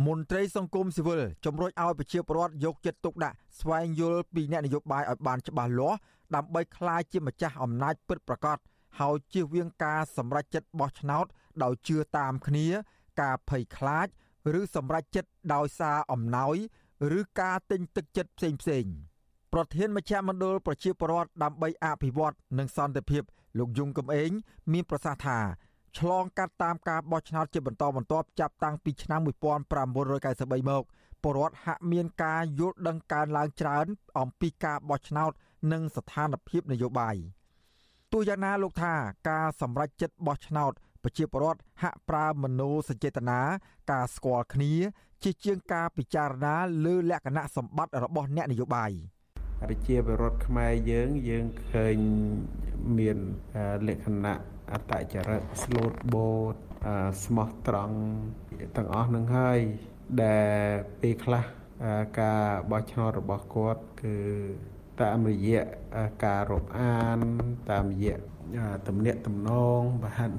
[0.07, 5.97] មន្ត្រីសង្គមស៊ីវិលជំរុញឲ្យប្រជាពលរដ្ឋយកចិត្តទុកដាក់ស្វែងយល់ពីអ្នកនយោបាយឲ្យបានច្បាស់លាស់
[6.35, 8.57] ដើម្បីក្លាយជាម្ចាស់អំណាចពិតប្រាកដ
[8.99, 11.25] ហើយជៀសវាងការសម្រេចចិត្តបោះឆ្នោត
[11.63, 12.67] ដោយជឿតាមគ្នា
[13.21, 14.07] ការភ័យខ្លាច
[14.59, 16.55] ឬសម្រេចចិត្តដោយសារអំណោយ
[17.17, 18.85] ឬការទិញទឹកចិត្តផ្សេងផ្សេង
[19.53, 23.23] ប្រធានមជ្ឈមណ្ឌលប្រជាពលរដ្ឋដើម្បីអភិវឌ្ឍនិងសន្តិភាព
[23.57, 24.31] លោកយងកំឯង
[24.71, 25.39] មានប្រសាសន៍ថា
[25.97, 30.83] ឆ្លងកាត់តាមការបោះឆ្នោតជាបន្តបន្ទាប់ចាប់តាំងពីឆ្នាំ1993មក
[31.23, 33.85] ពលរដ្ឋហាក់មានការយល់ដឹងកើនឡើងច្រើន
[34.19, 35.31] អំពីការបោះឆ្នោត
[35.71, 37.15] និងស្ថានភាពនយោបាយ
[38.11, 38.93] ទោះយ៉ាងណាលោកថា
[39.29, 40.71] ការសម្រេចចិត្តបោះឆ្នោត
[41.03, 43.39] ប្រជាពលរដ្ឋហាក់ប្រើមโนសចេតនា
[43.91, 44.73] ការស្គាល់គ្នា
[45.23, 48.91] ជាជាងការពិចារណាលើលក្ខណៈសម្បត្តិរបស់អ្នកនយោបាយ
[49.61, 51.95] ប្រជាពលរដ្ឋខ្មែរយើងយើងឃើញ
[52.97, 53.17] មាន
[53.87, 54.35] លក្ខណៈ
[54.71, 56.55] អតចរិតស្លូតបូត
[57.25, 57.97] ស្មោះត្រង់
[58.75, 59.59] ទាំងអស់នឹងហើយ
[60.23, 60.67] ដែល
[61.01, 61.43] ពេលខ្លះ
[62.21, 64.15] ការបោះឆ្នោតរបស់គាត់គឺ
[65.01, 65.63] តាមរយៈ
[66.25, 67.19] ការរាប់អាន
[67.71, 68.17] តាមរយៈ
[68.87, 70.31] ទំនាក់ទំនងបាទ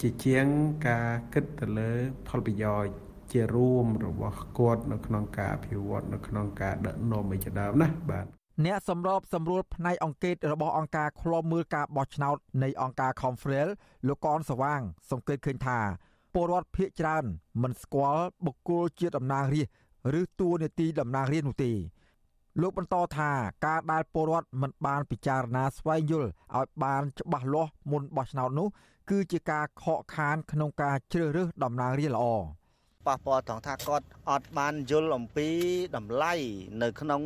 [0.00, 0.46] ជាជាង
[0.88, 1.90] ការគិតទៅលើ
[2.28, 2.92] ផលប្រយោជន៍
[3.32, 8.26] ជារួមរបស់គាត់នៅក្នុងការអភិវឌ្ឍនៅក្នុងការដឹកនាំឯជាដើមណាបាទ
[8.66, 13.68] អ្នកសម្របសម្រួលផ្នែកអង្គការរបស់អង្គការឃ្លាំមើលការបោះឆ្នោតនៃអង្គការ Confrel
[14.06, 15.78] លោកកនសវាង សង្កេតឃើញថា
[16.34, 17.24] ពលរដ្ឋភៀកច្រើន
[17.62, 21.72] មិនស្គាល់បុគ្គលជាតំណាងរាស្ត្រឬតួនាទីតំណាងរាស្ត្រនោះទេ
[22.60, 23.30] លោកបន្តថា
[23.66, 28.68] ការដែលពលរដ្ឋមិនបានពិចារណាស្វែងយល់ឲ្យបានច្បាស់លាស់មុនបោះឆ្នោតនោះ
[29.10, 32.57] គឺជាការខកខានក្នុងការជ្រើសរើសតំណាងរាស្ត្រល្អ
[33.08, 35.48] ប៉ះពាល់ត្រង់ថាគាត់អត់បានយល់អំពី
[35.96, 36.34] តម្លៃ
[36.82, 37.22] នៅក្នុង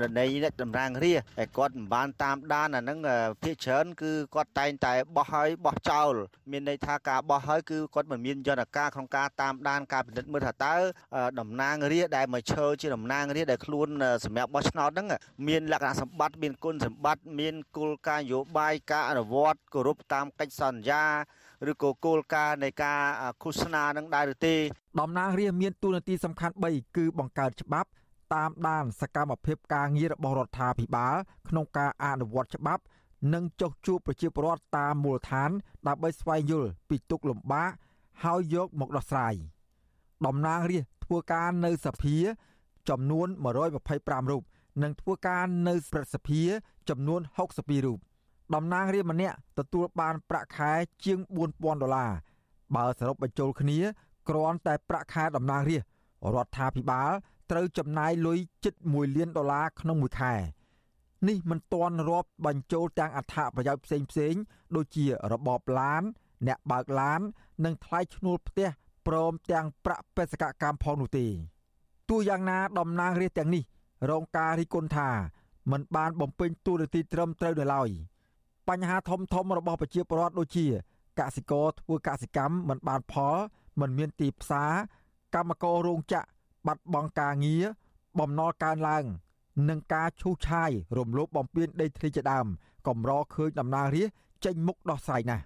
[0.00, 2.98] រណីអ្នកតម្រាងរាជតែគាត់មិនបានតាមដានអាហ្នឹង
[3.42, 6.12] ភាគច្រើនគឺគាត់តែងតែបោះហើយបោះចោល
[6.50, 10.74] មានន័យថាការបោះហើយគឺគាត់មិនមានយន្តការក្នុងការតាមដានការពិនិត្យមើលថាតើ
[11.40, 13.88] តំណាងរាជដែលមកឈើជាតំណាងរាជដែលខ្លួន
[14.24, 15.06] សម្រាប់បោះឆ្នោតហ្នឹង
[15.48, 21.04] មានលក្ខណៈសម្បត្តិមានគុណសម្បត្តិមានគោលការណ៍នយោបាយការអនុវត្តគោរពតាមកិច្ចសន្យា
[21.70, 23.00] ឬក៏គោលការណ៍នៃការ
[23.42, 24.56] ឃោសនានឹងដែរឬទេ
[25.00, 27.88] តំណាងរាស្ត្រមានតួនាទីសំខាន់3គឺបង្កើតច្បាប់
[28.34, 31.16] តាមដានសកម្មភាពការងាររបស់រដ្ឋាភិបាល
[31.48, 32.82] ក្នុងការអនុវត្តច្បាប់
[33.34, 35.50] និងចុះជួបប្រជាពលរដ្ឋតាមមូលដ្ឋាន
[35.86, 37.70] ដើម្បីស្វែងយល់ពីទុកលំបាក
[38.24, 39.34] ហើយយកមកដោះស្រាយ
[40.26, 42.16] តំណាងរាស្ត្រធ្វើការនៅសភា
[42.88, 43.28] ចំនួន
[43.78, 44.42] 125រូប
[44.82, 46.42] និងធ្វើការនៅព្រឹទ្ធសភា
[46.88, 47.20] ចំនួន
[47.54, 47.98] 62រូប
[48.54, 50.72] តំណាងរាស្ត្រម្នាក់ទទួលបានប្រាក់ខែ
[51.04, 51.18] ជាង
[51.50, 52.12] 4000ដុល្លារ
[52.76, 53.78] បើសរុបបញ្ចូលគ្នា
[54.28, 57.10] គ្រាន់តែប្រាក់ខែតំណាងរាស្ត្ររដ្ឋាភិបាល
[57.50, 60.34] ត្រូវចំណាយលុយជិត1លានដុល្លារក្នុងមួយខែ
[61.28, 64.34] នេះមិនទាន់រាប់បញ្ចូលទាំងអត្ថប្រយោជន៍ផ្សេងផ្សេង
[64.76, 66.02] ដូចជារបបឡាន
[66.46, 67.20] អ្នកបើកឡាន
[67.64, 68.68] និងថ្លៃឈ្នួលផ្ទះ
[69.06, 71.26] ព្រមទាំងប្រាក់បេសកកម្មផងនោះទេ
[72.08, 73.64] ទោះយ៉ាងណាតំណាងរាស្ត្រទាំងនេះ
[74.10, 75.10] រងការរិះគន់ថា
[75.72, 77.90] មិនបានបំពេញតួនាទីត្រឹមត្រូវនៅឡើយ។
[78.68, 80.66] បញ្ហាធំធំរបស់ប្រជាពលរដ្ឋដូចជា
[81.20, 83.36] កសិករធ្វើកសិកម្មមិនបានផល
[83.80, 84.72] មិនមានទីផ្សារ
[85.34, 86.28] កម្មកររោងចក្រ
[86.66, 87.64] បាត់បង់ការងារ
[88.18, 89.04] បំណុលកើនឡើង
[89.68, 92.46] និងការឈូសឆាយរំលោភបំពានដីធ្លីជាដើម
[92.88, 95.44] កម្រឃើញតំណាងរាស្ត្រចេញមុខដោះស្រាយណាស់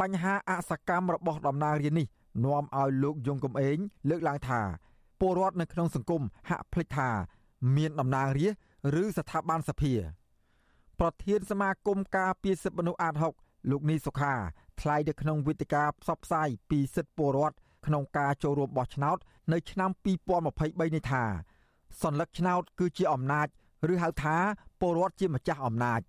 [0.00, 2.06] បញ្ហាអសកម្មរបស់តំណាងរាស្ត្រនេះ
[2.44, 3.78] នាំឲ្យលោកយងកំឯង
[4.08, 4.60] លើកឡើងថា
[5.20, 7.08] ពលរដ្ឋនៅក្នុងសង្គមហាក់ភ្លេចថា
[7.76, 9.92] មានតំណាងរាស្ត្រឬស្ថាប័នសភា
[10.99, 14.33] ប្រធានសមាគមការពារសិទ្ធិមនុស្សអាត6លោកនីសុខា
[14.81, 19.17] ថ្លែងនៅក្នុងវេទិកាផ្សព្វផ្សាយពីសិទ្ធិពលរដ្ឋក្នុងការចូលរួមបោះឆ្នោត
[19.53, 19.89] នៅឆ្នាំ
[20.43, 21.23] 2023នេះថា
[22.01, 23.47] សัญลักษณ์ឆ្នោតគឺជាអំណាច
[23.91, 24.35] ឬហៅថា
[24.81, 26.01] ពលរដ្ឋជាម្ចាស់អំណាច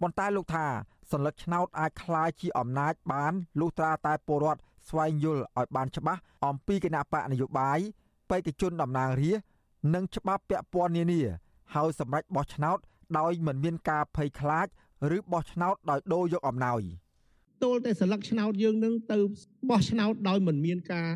[0.00, 0.66] ប៉ុន្តែលោកថា
[1.10, 7.78] សัญลักษณ์ឆ្នោតអាចคล้ายជាអំណាចបានលុះត្រាតែពលរដ្ឋស្វែងយល់ឲ្យបានច្បាស់អំពីគណៈបកនយោបាយ
[8.30, 9.46] បេក្ខជនតំណាងរាស្ត្រ
[9.94, 11.20] និងច្បាប់ពាក់ព័ន្ធនានា
[11.74, 12.78] ហើយសម្រេចបោះឆ្នោត
[13.19, 14.67] ដោយមិនមានការភ័យខ្លាច
[15.15, 16.81] ឬបោះឆ្នោតដោយដូរយកអំណោយ
[17.63, 19.17] ទល់តែស្លឹកឆ្នោតយើងនឹងទៅ
[19.69, 21.09] បោះឆ្នោតដោយមិនមានការ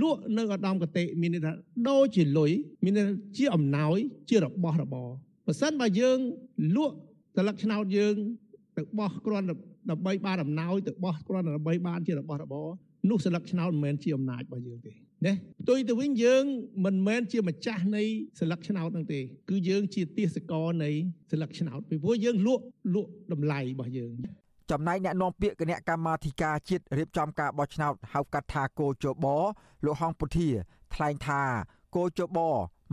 [0.00, 1.52] លក់នៅឧត្តមកតិមានន័យថា
[1.88, 2.50] ដូរជាលុយ
[2.84, 3.96] មានន័យជាអំណោយ
[4.28, 5.08] ជារបស់របរ
[5.46, 6.18] បើសិនបើយើង
[6.76, 6.94] លក់
[7.36, 8.14] ស្លឹកឆ្នោតយើង
[8.76, 9.46] ទៅបោះគ្រាន់
[9.90, 12.66] ដើម្បីបានអំណោយទៅបោះគ្រាន់ដើម្បីបានជារបស់របរ
[13.10, 16.42] នោះស្លឹកឆ្នោតមិនមែនជាអំណាចរបស់យើងទេ ណាផ្ទុយទៅវិញយើង
[16.84, 18.02] មិនមែនជាម្ចាស់នៃ
[18.38, 20.90] ស្លឹកឆ្នោតនោះទេ គឺយើងជាទាសករនៃ
[21.30, 24.12] ស្លឹកឆ្នោតពីព្រោះយើងលក់លក់តម្លៃរបស់យើង
[24.70, 29.26] ចំណែកអ្នកនាំពាក្យគណៈកម្មាធិការជាតិរៀបចំការបោះឆ្នោតហៅកាត់ថាគោជប
[29.84, 30.48] លោកហងពុធា
[30.94, 31.42] ថ្លែងថា
[31.94, 32.38] គោជប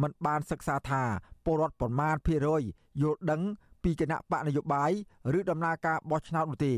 [0.01, 1.03] មិនបានសិក្សាថា
[1.45, 2.63] ពលរដ្ឋប្រមាណភាគរយ
[3.01, 3.41] យល់ដឹង
[3.83, 4.91] ពីគណៈបកនយោបាយ
[5.37, 6.73] ឬដំណើរការបោះឆ្នោតនោះទេ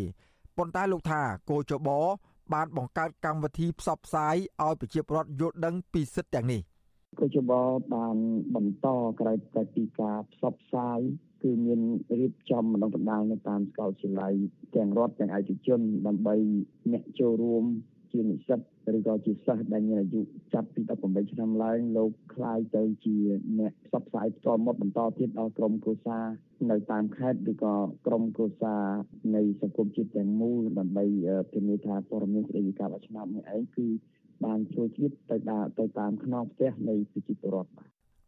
[0.57, 1.89] ប៉ុន្តែលោកថាគោជប
[2.53, 6.61] បានបង្កើតកម្មវិធីផ្សព្វផ្សាយឲ្យប្រជាពលរដ្ឋយល់ដឹងពីសិទ្ធិទាំងនេះ
[7.19, 7.51] កោជប
[7.93, 8.17] បាន
[8.55, 8.87] បន្ត
[9.19, 9.37] ក្រោយ
[9.75, 10.99] ពីការផ្សព្វផ្សាយ
[11.43, 11.81] គឺមាន
[12.19, 14.33] រៀបចំម្ដងបណ្ដាលនៅតាមសាកលវិទ្យាល័យ
[14.75, 16.35] ទាំងរដ្ឋទាំងឯកជនដើម្បី
[16.91, 17.63] អ្នកចូលរួម
[18.15, 18.59] ជានិស្សិត
[18.97, 20.21] ឬក៏ជាសិស្សដែលមានអាយុ
[20.53, 23.15] ចាប់ពី18ឆ្នាំឡើងលោកខ្លាយទៅជា
[23.59, 26.25] អ្នកផ្សព្វផ្សាយផ្ទាល់មាត់បន្តទៀតដល់ក្រុមគ្រួសារ
[26.71, 27.75] នៅតាមខេត្តឬក៏
[28.07, 28.83] ក្រុមគ្រួសារ
[29.35, 31.05] នៃសង្គមជាតិទាំងមូលដើម្បី
[31.53, 33.87] ធានាថាព័ត៌មានស្តីពីការឆ្នោតនេះឯងគឺ
[34.45, 37.71] បានជួយជាតិទៅដល់ទៅតាមខ្នងផ្ទះនៃប្រជាពលរដ្ឋ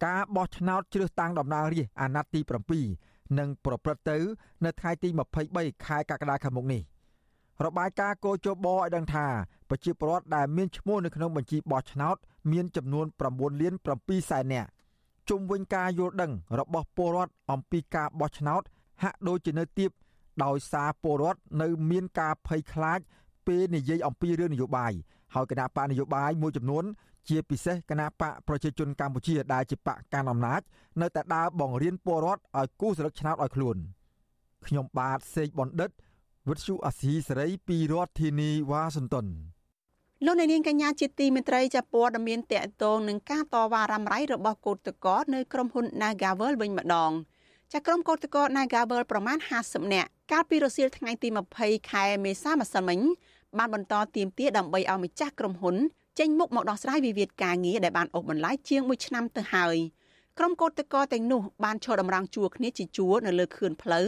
[0.05, 4.17] ការបោះឆ្នោតជ្រើសតាំងតំណាងរាស្ត្រអាណត្តិទី7នឹងប្រព្រឹត្តទៅ
[4.65, 5.09] នៅថ្ងៃទី
[5.47, 6.83] 23ខែកក្កដាខាងមុខនេះ។
[7.65, 9.27] របាយការណ៍កោជបឲ្យដឹងថា
[9.69, 12.15] ប្រជាពលរដ្ឋដែលមានឈ្មោះនៅក្នុងបញ្ជីបោះឆ្នោត
[12.51, 14.69] មានចំនួន9លាន7សែននាក់
[15.29, 18.61] ជុំវិញការយល់ដឹងរបស់ពលរដ្ឋអំពីការបោះឆ្នោត
[19.03, 19.91] ហាក់ដូចជានៅទៀប
[20.43, 22.99] ដោយសារពលរដ្ឋនៅមានការភ័យខ្លាច
[23.47, 24.93] ពេលនិយាយអំពីរឿងនយោបាយ
[25.33, 26.83] ហើយគណៈបកនយោបាយមួយចំនួន
[27.29, 30.61] ជាពិសេសគណៈបកប្រជាជនកម្ពុជាដែលជាបកកាន់អំណាច
[31.01, 33.77] នៅតែដើរបង្រៀនពលរដ្ឋឲ្យគូសរឹកឆ្នោតឲ្យខ្លួន
[34.65, 35.89] ខ្ញុំបាទសេកបណ្ឌិត
[36.49, 39.27] វិទ្យុអាស៊ីសេរីពីរដ្ឋធានីវ៉ាស៊ីនតោន
[40.25, 47.11] លោកអ្នកនាងកញ្ញាជាទីមេត្រីចាព័ត៌មានតកតងនឹងការតវ៉ារ៉ាំរ៉ៃរបស់កោតតកនៅក្រុមហ៊ុន Nagavel វិញម្ដង
[47.73, 51.29] ចាក្រុមកោតតក Nagavel ប្រមាណ50នាក់កាលពីរសៀលថ្ងៃទី
[51.59, 52.99] 20ខែមេសាម្សិលមិញ
[53.57, 55.75] បានបន្តទៀមទាដើម្បីឲ្យម្ចាស់ក្រុមហ៊ុន
[56.19, 59.77] ចេញមុខមកដោះស្រាយវិវាទការងារដែលបានអូសបន្លាយជាង1ឆ្នាំទៅហើយ
[60.37, 64.07] ក្រុមកោតតកទាំងនោះបានឈរតម្រង់ជួរគ្នាជាជួរនៅលើខឿនផ្លូវ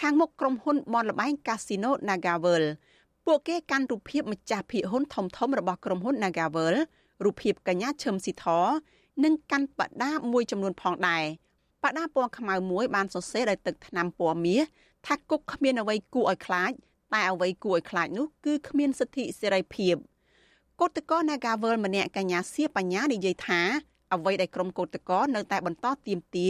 [0.00, 2.64] ខាងមុខក្រុមហ៊ុនបនលបែង Casino Nagavel
[3.26, 6.74] ពួកគេកាន់រូបភាពម្ចាស់ភាគហ៊ុនធំធំរបស់ក្រុមហ៊ុន Nagavel
[7.24, 8.46] រូបភាពកញ្ញាឈឹមស៊ីធ
[9.24, 11.24] និងកាន់បដាមួយចំនួនផងដែរ
[11.82, 14.62] បដាពណ៌ខ្មៅមួយបានសរសេរដោយទឹកថ្នាំពណ៌មាស
[15.06, 16.72] ថាគុកគ្មានអ្វីគួរឲ្យខ្លាច
[17.12, 19.94] តែអ្វីគួរឲ្យខ្លាចនោះគឺគ្មានសិទ្ធិសេរីភាព
[20.80, 23.60] កោតកោ Nagavel ម្នាក់កញ្ញាសៀបញ្ញានិយាយថា
[24.14, 26.48] អ្វីដែលក្រុមកោតកោនៅតែបន្តទៀមទា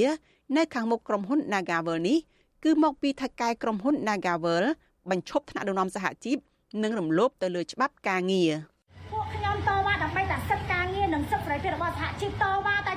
[0.56, 2.18] នៅខាងមុខក្រុមហ៊ុន Nagavel នេះ
[2.64, 4.64] គឺមកពីថៅកែក្រុមហ៊ុន Nagavel
[5.10, 6.38] បញ្ឈប់ថ្នាក់ដឹកនាំសហជីព
[6.82, 8.50] និងរំលោភទៅលើច្បាប់ការងារ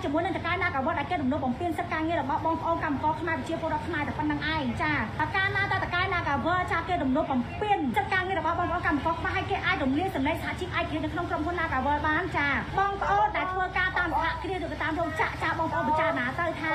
[0.07, 4.99] ជាមួយនឹងតកាណាកាវត្តដែលគេរំលោភបំពានសិទ្ធិការងាររបស់បងប្អូនកម្មករខ្មែរប្រជាពលរដ្ឋខ្មែរតែប៉ុណ្្នឹងឯងចាត
[5.35, 16.73] កាណាតតកាណាកាវត្តចាគេរំលោភបំពានសិទ្ធិការងាររបស់បងប្អូនកម្មករខ្មែរឲ្យគេអាចរំលាយសម្លេងសហជីពឯករាជ្យនៅក្នុងក្រុមហ៊ុនណាកាវត្តបានចាបងប្អូនដែលធ្វើការតាមសហគ្រាសឬក៏តាមរោងចក្រចាបងប្អូនពិចារណាទៅថា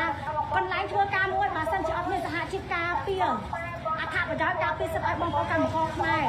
[0.56, 3.24] កន្លែងធ្វើការមួយបើសិនជាអត់មានសហជីពការពារ
[4.00, 6.24] អត្ថប្រយោជន៍ការពារសិទ្ធិឲ្យបងប្អូនកម្មករខ្មែរ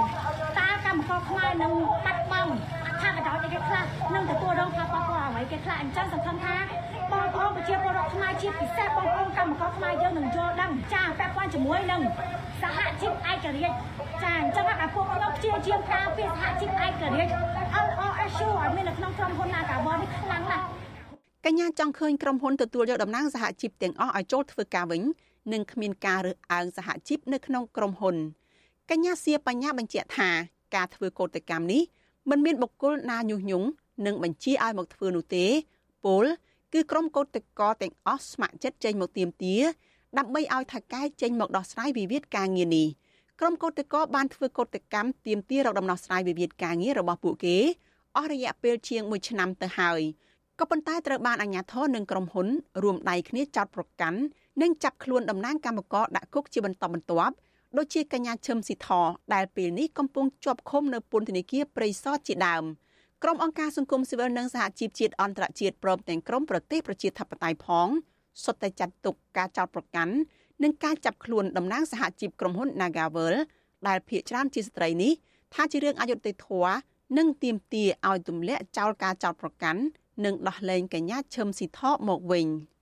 [0.59, 1.73] តើកម្មករខ្មែរនឹង
[2.05, 2.53] បាត់បង់
[2.87, 6.55] អត្ថប្រយោជន៍គេខ្លះនឹងទទួលរងផលប៉ះពាល់អ្វីគេខ្លះអញ្ចឹងសង្ឃឹមថា
[7.19, 12.01] បងប្អូនប្រជាពលរដ្ឋខ្មែរជាពិសេសបងប្អូនកម្មករខ្មែរយើងនឹងយល់ដឹងចាពាក់ព័ន្ធជាមួយនឹង
[12.61, 13.67] សហជីពឯករាជ្យ
[14.23, 17.31] ចាអញ្ចឹងថាពួកខ្ញុំព្យាយាមការពារសហជីពឯករាជ្យ
[17.87, 20.65] LRSU ឲ្យមាននៅក្នុងក្រុមហ៊ុន Nagawal នេះខ្លាំងណាស់
[21.45, 25.01] កញ្ញាចង់ឃើញក្រុមហ៊ុនទទួលយកតំណែងសហជីពទាំងអស់ឲ្យចូលធ្វើការវិញ
[25.53, 28.15] និងគ្មានការរើសអើងសហជីពនៅក្នុងក្រុមហ៊ុន
[28.89, 30.29] កញ្ញាសៀបញ្ញាបញ្ជាក់ថា
[30.75, 31.81] ការធ្វើកោតកម្មនេះ
[32.29, 33.67] មិនមានបុគ្គលណាញុះញង់
[34.05, 35.45] និងបញ្ជាឲ្យមកធ្វើនោះទេ
[36.05, 36.25] ពល
[36.73, 39.55] គឺក្រុមកោតកោទាំងអស់ស្ម័គ្រចិត្តចេញមកទៀមទា
[40.17, 42.87] ដើម្បីឲ្យថៅកែចេញមកដោះស្រាយវិវាទការងារនេះ
[43.39, 47.57] ក្រុមកោតកោបានធ្វើកោតកម្មទៀមទារកដំណោះស្រាយវិវាទការងាររបស់ពួកគេ
[48.17, 50.01] អស់រយៈពេលជាង1ឆ្នាំទៅហើយ
[50.59, 52.47] ក៏ប៉ុន្តែត្រូវបានអាជ្ញាធរនិងក្រុមហ៊ុន
[52.83, 54.19] រួមដៃគ្នាចោទប្រកាន់
[54.61, 57.35] និងចាប់ខ្លួនតំណាងគណៈកម្មការដាក់គុកជាបន្តបន្ទាប់
[57.77, 58.89] ដូចជាកញ្ញាឈឹមស៊ីធ
[59.33, 62.63] ដែលពេលនេះកំពុងជាប់ឃុំនៅពន្ធនាគារព្រៃសរជាដើម
[63.25, 67.87] ក្រុមអង្គការសង្គមស៊ីវិលនិងសហជីពជាតិអន្តរជាតិព្រមទាំងក្រុមប្រទេសប្រជាធិបតេយ្យផង
[68.43, 70.13] សុទ្ធតែចាត់ទុកការចោទប្រកាន់
[70.63, 73.35] និងការចាប់ខ្លួនតំណាងសហជីពក្រុមហ៊ុន Nagavel
[73.87, 75.13] ដែលភ ieck ច្រើនជាស្ត្រីនេះ
[75.53, 76.75] ថាជារឿងអយុត្តិធម៌
[77.17, 79.81] និងទាមទារឲ្យទម្លាក់ចោលការចោទប្រកាន់
[80.25, 82.47] និងដោះលែងកញ្ញាឈឹមស៊ីថមកវិញ។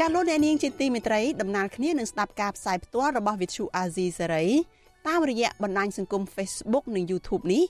[0.00, 4.48] ចាលោកអ្នកនាងជាទីមេត្រីដំណើរគ្នានឹងស្ដាប់ការផ្សាយផ្ទាល់របស់ Vithu Azizi Serai
[5.06, 7.62] តាមរយៈបណ្ដាញសង្គម Facebook និង YouTube នេះ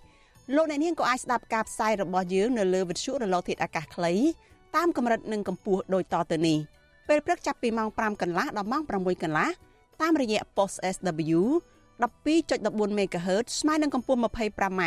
[0.55, 4.13] លោកអ្នកនាងក៏អាចស្ដាប់ការផ្សាយរបស់យើងនៅលើ Vithu រលកធាតុអាកាសខ្លី
[4.77, 6.59] តាមកម្រិតនិងកម្ពស់ដូចតទៅនេះ
[7.09, 9.49] ពេលព្រឹកចាប់ពីម៉ោង5កន្លះដល់ម៉ោង6កន្លះ
[10.03, 11.41] តាមរយៈ post SW
[12.01, 14.83] 12.14 MHz ស្មើនឹងកម្ពស់ 25m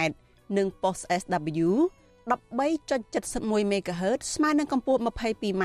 [0.57, 1.69] និង post SW
[2.29, 5.63] 13.71 MHz ស្មើនឹងកម្ពស់ 22m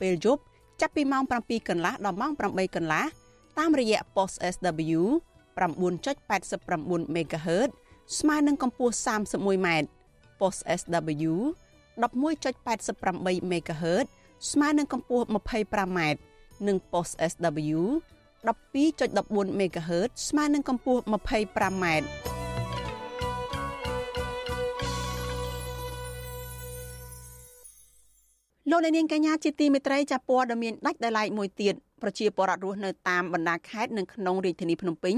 [0.00, 0.42] ពេលយប់
[0.80, 3.04] ចាប់ពីម៉ោង7កន្លះដល់ម៉ោង8កន្លះ
[3.58, 5.00] តាមរយៈ post SW
[5.58, 7.70] 9.89 MHz
[8.18, 9.68] ស្មើនឹងកម្ពស់ 31m
[10.40, 11.32] post SW
[12.02, 14.06] 11.88 MHz
[14.50, 16.00] ស្មើនឹងកម្ពស់ 25m
[16.66, 17.80] និង post SW
[18.46, 22.37] 12.14 MHz ស្មើនឹងកម្ពស់ 25m
[28.70, 35.16] លោកអ្នកនាងកញ្ញាជាទីមេត្រីចាព័ត៌មានដាច់ដោយឡែកមួយទៀតប្រជាពលរដ្ឋរស់នៅតាមបណ្ដាខេត្តនិងក្នុងរាជធានីភ្នំពេញ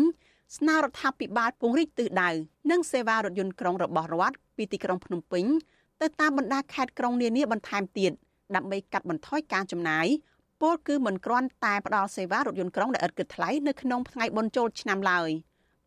[0.56, 2.30] ស្នើរដ្ឋាភិបាលពង្រីកទិសដៅ
[2.70, 5.44] និងសេវារថយន្តក្រុងរបស់រដ្ឋពីទីក្រុងភ្នំពេញ
[6.00, 8.12] ទៅតាមបណ្ដាខេត្តក្រុងនានាបន្ថែមទៀត
[8.56, 10.06] ដើម្បីកាត់បន្ថយការចំណាយ
[10.60, 15.30] ពលគឺមិនគ្រាន់តែផ្ដល់សេវារថយន្តក្រុងដែលឥតគិតថ្លៃនៅក្នុងថ្ងៃបុណ្យចូលឆ្នាំឡើយ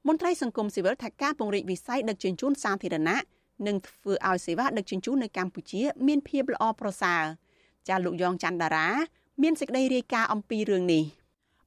[0.08, 3.20] មន្ត្រីសង្គមស៊ីវិលថាការពង្រីកវិស័យដឹកជញ្ជូនសាធារណៈ
[3.68, 7.24] នឹងធ្វើឲ្យសេវាដឹកជញ្ជូននៅកម្ពុជា មានភាពល្អប្រសើរ។
[7.88, 8.88] ចាលោកយ៉ងច័ន្ទតារា
[9.42, 11.04] មានសេចក្តីរាយការណ៍អំពីរឿងនេះ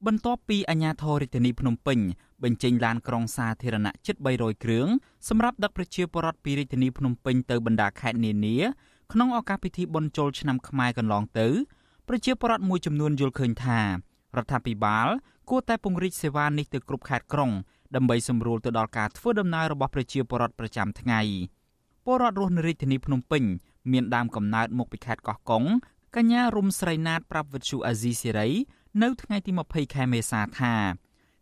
[0.06, 1.98] បន្ទាប់ពីអាជ្ញាធររាជធានីភ្នំពេញ
[2.44, 4.86] បញ្ចេញឡានក្រុងសាធារណៈជិត300គ្រឿង
[5.28, 8.56] សម្រាប់ដឹកប្រជាពលរដ្ឋពីរាជធានីភ្នំពេញទៅបណ្ដាខេត្តនានា
[9.12, 11.48] ក្នុងឱកាសពិធីបុណ្យចូលឆ្នាំខ្មែរកន្លងទៅ
[12.08, 13.86] ប្រជាពលរដ្ឋមួយចំនួនយល់ឃើញថារ
[14.42, 15.08] ដ្ឋាភិបាល
[15.50, 17.50] គួរតែពង្រីកសេវានេះទៅគ្រប់ខេត្តក្រុង
[17.94, 21.20] ដើម្បីសម្រួលទៅដល់ការធ្វើដំណើររបស់ប្រជាពលរដ្ឋប្រចាំថ្ងៃ
[22.04, 23.42] ពលរដ្ឋរស់នៅរាជធានីភ្នំពេញ
[23.92, 25.64] មានដើមកំណើតមកពីខេត្តកោះកុង
[26.16, 28.48] កញ្ញារុំស្រីណាតប្រាប់វិទ្យុអាស៊ីសេរី
[29.02, 30.74] នៅថ្ងៃទី20ខែមេសាថា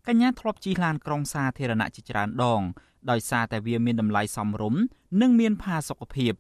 [0.06, 2.62] កញ្ញាធ្លាប់ជិះឡានក្រុងសាធារណៈជាច្រើនដង
[3.10, 4.80] ដោយសារតែវាមានតម្លៃសមរម្យ
[5.20, 6.32] និងមានផាសុកភាព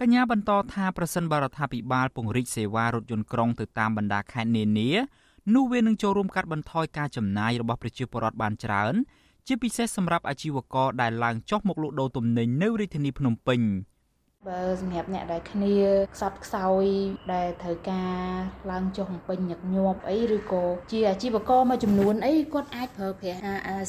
[0.00, 4.90] កញ្ញាបន្តថាប្រសិនបរដ្ឋាភិបាលពង្រីកសេវារថយន្តក្រុងទៅតាមបណ្ដាខេត្តនានា
[5.54, 8.94] នោះវានឹងចូលរួមកាត់បន្ថយការចំណាយរបស់ប្រជាពលរដ្ឋបានច្រើន
[9.46, 13.60] ជាពិសេសសម្រាប់អាជីវករដែលឡើងចុះមកលក់ដូរទំនិញនៅរាជធានីភ្នំពេញ។
[14.48, 15.76] បើសម្រាប់អ្នកដែលគ្នា
[16.14, 16.84] ខ្សត់ខ្សោយ
[17.34, 18.18] ដែលត្រូវការ
[18.70, 23.40] ឡើងចុះបំពេញញឹកញាប់អីឬក៏ជាអាជីវករមួយចំនួនអីគាត់អាចប្រើប្រាស់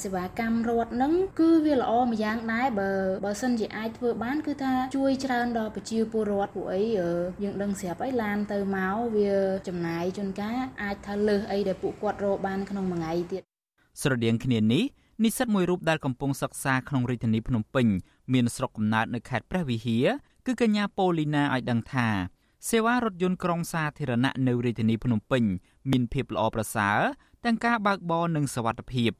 [0.04, 2.92] សេវាកម្មរដ្ឋនឹងគឺវាល្អមួយយ៉ាងដែរបើ
[3.26, 9.32] បើសិនជាអាចធ្វើបានគឺថាជួយច្រើនដល់ប្រជាពលរដ្ឋពួកអីយើងដឹងស្រាប់អីឡានទៅមកវា
[9.68, 13.42] ចំណាយជួនកាលអាចថាលើសអីដែលពួកគាត់រកបានក្នុងមួយថ្ងៃទៀត
[14.02, 14.84] ស្រដៀងគ្នានេះ
[15.24, 17.88] និស្សិតមួយរូបដែលកំពុងសិក្សាក្នុងរាជធានីភ្នំពេញ
[18.34, 20.08] មានស្រុកកំណើតនៅខេត្តព្រះវិហារ
[20.46, 22.08] គឺកញ្ញាប៉ូលីណាឲ្យដឹងថា
[22.70, 25.44] សេវារថយន្តក្រុងសាធារណៈនៅរាជធានីភ្នំពេញ
[25.92, 27.00] មានភាពល្អប្រសើរ
[27.46, 29.12] ទាំងការបើកបរនិងសុវត្ថិភាព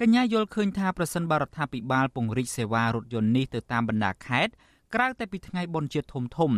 [0.00, 4.52] កញ្ញាយល់ឃើញថាប្រសិនបរដ្ឋាភិបាលពង្រីកសេវារថយន្តនេះទៅតាមបណ្ដាខេត្ត
[4.94, 6.52] ក្រៅតែពីថ្ងៃបុណ្យជាតិធំធំ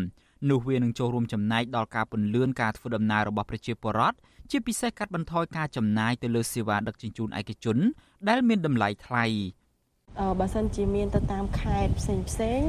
[0.51, 4.17] នោះវានឹងចូលរួមចំណែកដល់ការពន្លឿនការធ្វើដំណើររបស់ប្រជាពលរដ្ឋ
[4.51, 7.79] ជាពិសេសកាត់បន្ថយការចំណាយទៅលើសេវាដឹកជញ្ជូនឯកជន
[8.29, 9.25] ដែលមានតម្លៃថ្លៃ។
[10.41, 12.61] បើសិនជាមានទៅតាមខេត្តផ្សេងផ្សេង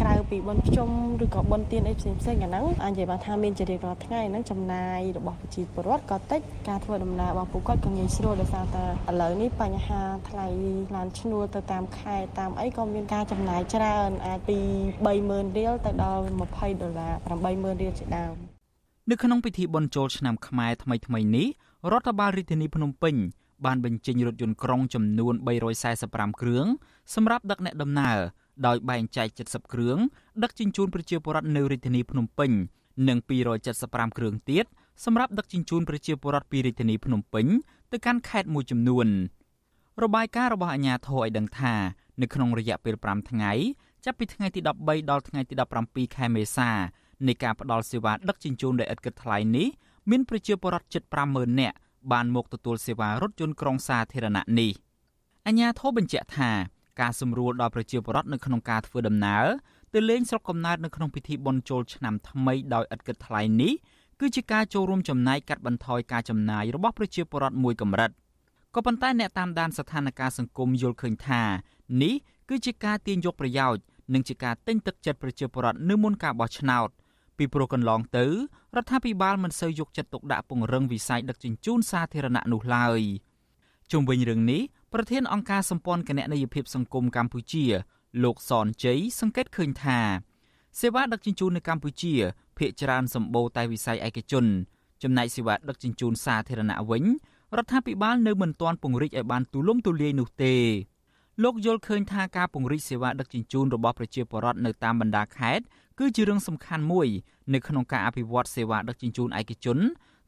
[0.00, 0.88] ក្រៅពីបុណ្យភ្ជុំ
[1.24, 10.46] ឬក៏បុណ្យទានអីផ្សេងផ្សេងអាហ្នឹងអាចនិយាយបានថាមានជារៀងរាល់ថ្ងៃហ្នឹងចំណាយរបស់ប្រជាពលរដ្ឋក៏តិចការធ្វើដំណើររបស់ពួកគាត់ក៏ងាយស្រួលដោយសារតែឥឡូវនេះបញ្ហាថ្លៃ
[10.94, 14.58] ឡានឈ្នួលទៅតាមខេត្តតាមអីក៏មានការចំណាយច្រើនអាចពី
[15.06, 17.12] 30000រៀលទៅដល់20ដុល្លារ
[17.46, 18.34] 80000រៀលជាដើម
[19.10, 21.48] នៅក្នុងពិធីបុណ្យចូលឆ្នាំខ្មែរថ្មីៗនេះ
[21.92, 23.16] រដ្ឋបាលរាជធានីភ្នំពេញ
[23.64, 25.34] បានបញ្ចេញរថយន្តក្រុងចំនួន
[25.86, 26.66] 345គ្រឿង
[27.14, 28.18] សម្រាប់ដឹកអ្នកដំណើរ
[28.66, 29.98] ដោយបែងចែក70គ្រឿង
[30.42, 32.50] ដឹកជញ្ជូនប្រជាពលរដ្ឋនៅរាជធានីភ្នំពេញ
[33.08, 33.18] និង
[33.68, 34.64] 275គ្រឿងទៀត
[35.04, 37.46] សម្រាប់ដឹកជញ្ជូនប្រជាពលរដ្ឋពីរាជធានីភ្នំពេញ
[37.92, 39.06] ទៅកាន់ខេត្តមួយចំនួន
[40.02, 41.74] របាយការណ៍របស់អាជ្ញាធរឲ្យដឹងថា
[42.22, 43.52] នៅក្នុងរយៈពេល5ថ្ងៃ
[44.04, 45.54] ចាប់ពីថ្ងៃទី13ដល់ថ្ងៃទី
[45.84, 46.70] 17ខែមេសា
[47.26, 49.68] នៃការផ្តល់សេវាដឹកជញ្ជូនដោយឥតគិតថ្លៃនេះ
[50.10, 51.02] មានប្រជាពលរដ្ឋជិត
[51.32, 51.76] 50000នាក់
[52.12, 54.70] បានមកទទួលសេវារថយន្តក្រុងសាធារណៈនេះ
[55.46, 56.50] អញ្ញាធិបបញ្ជាក់ថា
[57.00, 59.46] ការសម្រួលដល់ប្រជាពលរដ្ឋនៅក្នុងការធ្វើដំណើរ
[59.94, 63.72] ទៅលេងស្រុកកំណើតនៅក្នុងពិធីបុណ្យចូលឆ្នាំថ្មីដោយឥតគិតថ្លៃនេះ
[64.20, 68.10] គឺជាការចូលរួមចំណែកកាត់បន្ថយការចំណាយរបស់ប្រជាពលរដ្ឋមួយកម្រិត
[68.74, 71.42] ក៏ប៉ុន្តែអ្នកតាមដានស្ថានភាពសង្គមយល់ឃើញថា
[72.02, 72.14] នេះ
[72.48, 73.82] គឺជាការទាញយកប្រយោជន៍
[74.14, 76.88] និងជាការទិញទឹកចិត្តប្រជាពលរដ្ឋនៅមុនការបោះឆ្នោត
[77.38, 78.26] ពីព្រោះកន្លងទៅ
[78.76, 83.00] រដ្ឋាភិបាលមិនសូវយកចិត្តទុកដាក់ពង្រឹងវិស័យដឹកជញ្ជូនសាធារណៈនោះឡើយ
[83.92, 84.62] ជុំវិញរឿងនេះ
[84.92, 87.64] ប្រធានអង្គការសម្ព័ន្ធគណនេយ្យភាពសង្គមកម្ពុជា
[88.24, 90.00] លោកសនជ័យសង្កេតឃើញថា
[90.80, 92.14] សេវាដឹកជញ្ជូននៅកម្ពុជា
[92.58, 94.44] ភាគច្រើនសម្បូរតែវិស័យឯកជន
[95.02, 97.04] ចំណែកសេវាដឹកជញ្ជូនសាធារណៈវិញ
[97.56, 100.54] រដ្ឋាភិបាលនៅមិនទាន់ពង្រីកឲ្យបានទូលំទូលាយនោះទេ
[101.42, 105.64] លោកយល់ឃើញថាការពង្រីកសេវាដឹកជញ្ជូនរបស់ប្រជាពលរដ្ឋនៅតាមបណ្ដាខេត្ត
[105.98, 107.08] គឺជារឿងសំខាន់មួយ
[107.54, 109.78] នៅក្នុងការអភិវឌ្ឍសេវាដឹកជញ្ជូនឯកជន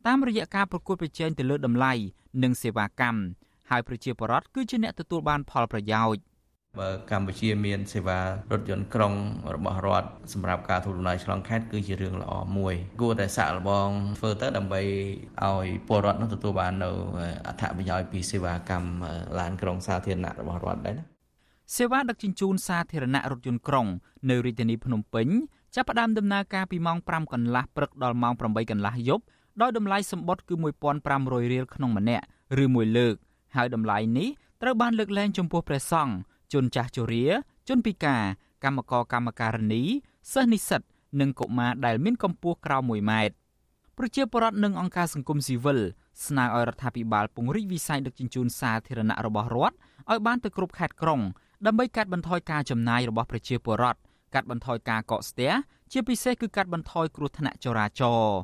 [0.07, 1.93] តាមរយៈការប្រកួតប្រជែងទៅលើតម្លៃ
[2.43, 3.21] និងសេវាកម្ម
[3.71, 6.23] ហើយប្រជាពលរដ្ឋគឺជាអ្នកទទួលបានផលប្រយោជន៍
[6.81, 8.25] បើកម្ពុជាមានសេវារ
[8.59, 9.14] ថយន្តក្រុង
[9.55, 13.89] របស់រដ្ឋសម្រាប់ការធ្វើដំណើរឆ្លងខេត្តគឺជារឿងល្អមួយគួរតែសាកល្បង
[14.19, 14.83] ធ្វើទៅដើម្បី
[15.45, 16.91] ឲ្យពលរដ្ឋនោះទទួលបាននៅ
[17.47, 18.91] អត្ថប្រយោជន៍ពីសេវាកម្ម
[19.39, 21.05] ឡានក្រុងសាធារណៈរបស់រដ្ឋដែរណា
[21.77, 23.87] សេវាដឹកជញ្ជូនសាធារណៈរថយន្តក្រុង
[24.31, 25.29] នៅរាជធានីភ្នំពេញ
[25.75, 29.25] ចាប់ផ្ដើមដំណើរការពីម៉ោង5កន្លះព្រឹកដល់ម៉ោង8កន្លះយប់
[29.61, 30.55] ដោយតម្លៃសម្បត្តិគឺ
[31.05, 32.25] 1500រៀលក្នុងម្នាក់
[32.64, 33.14] ឬមួយលើក
[33.57, 34.29] ហើយតម្លៃនេះ
[34.62, 36.14] ត្រូវបានលើកលែងចំពោះព្រះសង្ឃ
[36.53, 37.27] ជនចាស់ជរា
[37.69, 38.23] ជនពិការ
[38.64, 39.83] កម្មករកម្មការិនី
[40.33, 40.83] សិស្សនិស្សិត
[41.21, 43.35] និងកុមារដែលមានកម្ពស់ក្រោម1ម៉ែត្រ
[43.99, 45.79] ប្រជាពលរដ្ឋនិងអង្គការសង្គមស៊ីវិល
[46.27, 49.77] ស្នើឲ្យរដ្ឋាភិបាលពង្រីកវិស័យដឹកជញ្ជូនសាធារណៈរបស់រដ្ឋ
[50.11, 51.21] ឲ្យបានទៅគ្រប់ខេត្តក្រុង
[51.66, 53.99] ដើម្បីកាត់បន្ថយការចំណាយរបស់ប្រជាពលរដ្ឋ
[54.35, 55.53] កាត់បន្ថយការកកស្ទះ
[55.93, 58.39] ជាពិសេសគឺកាត់បន្ថយគ្រោះថ្នាក់ចរាចរណ៍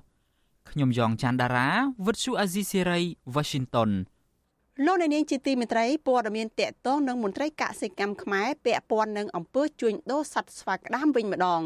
[0.70, 1.68] ខ្ញុំយ៉ងច័ន្ទដារា
[2.06, 3.00] វិទ្យុអាស៊ីសេរី
[3.34, 3.90] Washington
[4.84, 11.62] លោកអ្នកនាងជាទីមេត្រីព័ត៌មានតកតងនឹងមន្ត្រីកសិកម្មខ្មែរពាក់ព័ន្ធនឹងអំពើជួញដូរសត្វស្វាក្តាមវិញម្ដង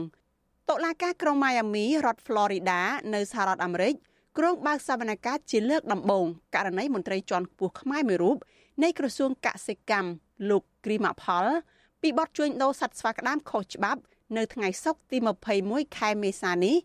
[0.68, 2.80] តុលាការក្រុងម៉ៃអាមីរដ្ឋ Florida
[3.14, 3.94] នៅសហរដ្ឋអាមេរិក
[4.38, 8.36] ក្រុងបើកសវនកម្មជាលើកដំបូងករណីមន្ត្រីជាន់ខ្ពស់ខ្មែរមួយរូប
[8.82, 10.10] នៃក្រសួងកសិកម្ម
[10.50, 11.46] លោកគ្រីម៉ាផល
[12.02, 14.00] ពីបទជួញដូរសត្វស្វាក្តាមខុសច្បាប់
[14.36, 15.18] នៅថ្ងៃសុក្រទី
[15.58, 16.76] 21ខែមេសានេះ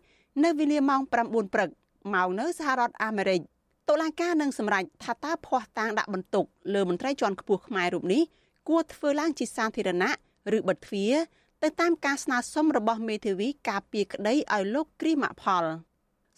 [0.44, 1.70] នៅវេលាម៉ោង9ព្រឹក
[2.14, 3.40] ម៉ោងនៅសហរដ្ឋអាមេរិក
[3.88, 6.44] តុលាការនឹងសម្រេចថាតើភ័ស្តុតាងដាក់បន្ទុក
[6.74, 8.22] លើមន្ត្រីជាន់ខ្ពស់ខ្មែររូបនេះ
[8.68, 10.12] គួរធ្វើឡើងជាសាធារណៈ
[10.56, 11.14] ឬបិទទ្វារ
[11.62, 15.64] ទៅតាមការស្នើសុំរបស់មេធាវីការពារក្តីឲ្យលោកគ្រីម៉ាក់ផល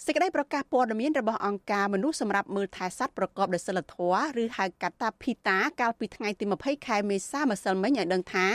[0.04, 8.46] សេចក្តីប្រកាសព័ត៌មានរបស់អង្គការមនុស្សសម្រាប់មើលថែសត្វប្រកបដោយសិលធម៌ឬហៅកាត់ថា PETA កាលពីថ្ងៃទី20ខែមេសាម្សិលមិញឲ្យដឹងថា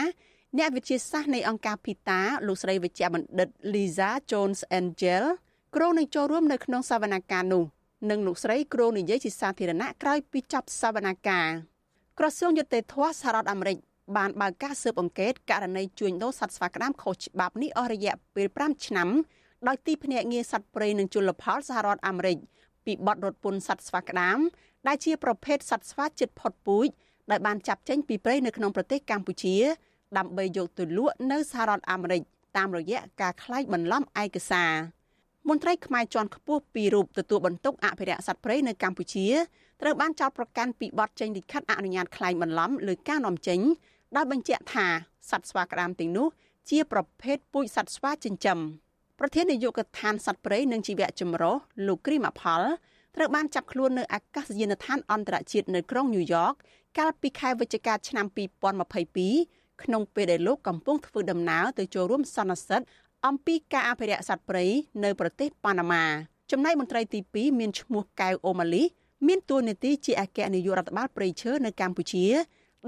[0.57, 5.25] អ្នកវិទ្យាសាស្ត្រនៃអង្គការ PETA លោកស្រីវិជ្ជបណ្ឌិត Liza Jones Angel
[5.75, 7.63] គ្រងនឹងចូលរួមនៅក្នុងសវនកម្មនោះ
[8.09, 11.53] និងលោកស្រីគ្រងនិយាយជាសាធារណៈក្រោយពីចប់សវនកម្ម
[12.19, 13.77] ក្រសួងយុតិធធសហរដ្ឋអាមេរិក
[14.17, 19.09] បានបើកការស៊ើបអង្កេតករណីជួញដូរសត្វស្វាក្តាមខុសច្បាប់នេះអស់រយៈពេល5ឆ្នាំ
[19.67, 22.37] ដោយទីភ្នាក់ងារសត្វព្រៃនិងជលផលសហរដ្ឋអាមេរិក
[22.85, 24.39] ពីបទរត់ពន្ធសត្វស្វាក្តាម
[24.87, 26.87] ដែលជាប្រភេទសត្វស្វាជិតផុតពូជ
[27.31, 29.55] ដែលបានចាប់ចេញពីព្រៃនៅក្នុងប្រទេសកម្ពុជា
[30.17, 32.21] ដើម្បីយកទៅលក់នៅសហរដ្ឋអាមេរិក
[32.57, 34.71] តាមរយៈការក្លែងបន្លំឯកសារ
[35.49, 39.27] មន្ត្រីខ្មែរជាន់ខ្ពស់ពីររូបទទួលបន្ទុកអភិរក្សសត្វព្រៃនៅកម្ពុជា
[39.81, 43.59] ត្រូវបានចោទប្រកាន់ពីបទចេញលិខិតអនុញ្ញាតក្លែងបន្លំលើការនាំចេញ
[44.15, 44.87] ដោយបញ្ជាក់ថា
[45.29, 46.27] សត្វស្វាក្តាមទាំងនោះ
[46.69, 48.59] ជាប្រភេទពូជសត្វស្វាចិញ្ចឹម
[49.23, 51.55] ប្រធាននាយកដ្ឋានសត្វព្រៃនិងជីវៈចម្រុះ
[51.87, 52.61] លោកគ្រីម៉ាផល
[53.15, 56.53] ត្រូវបានចាប់ខ្លួននៅអាកាសយានដ្ឋានអន្តរជាតិនៅក្រុងញូវយ៉ក
[56.97, 58.25] កាលពីខែវិច្ឆិកាឆ្នាំ
[59.03, 62.81] 2022ក្នុងពេលដែលលោកកំពុងធ្វើដំណើរទៅចូលរួមសន្និសីទ
[63.27, 64.65] អំពីការអភិរក្សសត្វព្រៃ
[65.03, 66.03] នៅប្រទេសប៉ាណាម៉ា
[66.51, 68.83] ចំណែកមន្ត្រីទី2មានឈ្មោះកៅអូម៉ាលី
[69.27, 72.25] មានតួនាទីជាអគ្គនាយករដ្ឋបាលព្រៃឈើនៅកម្ពុជា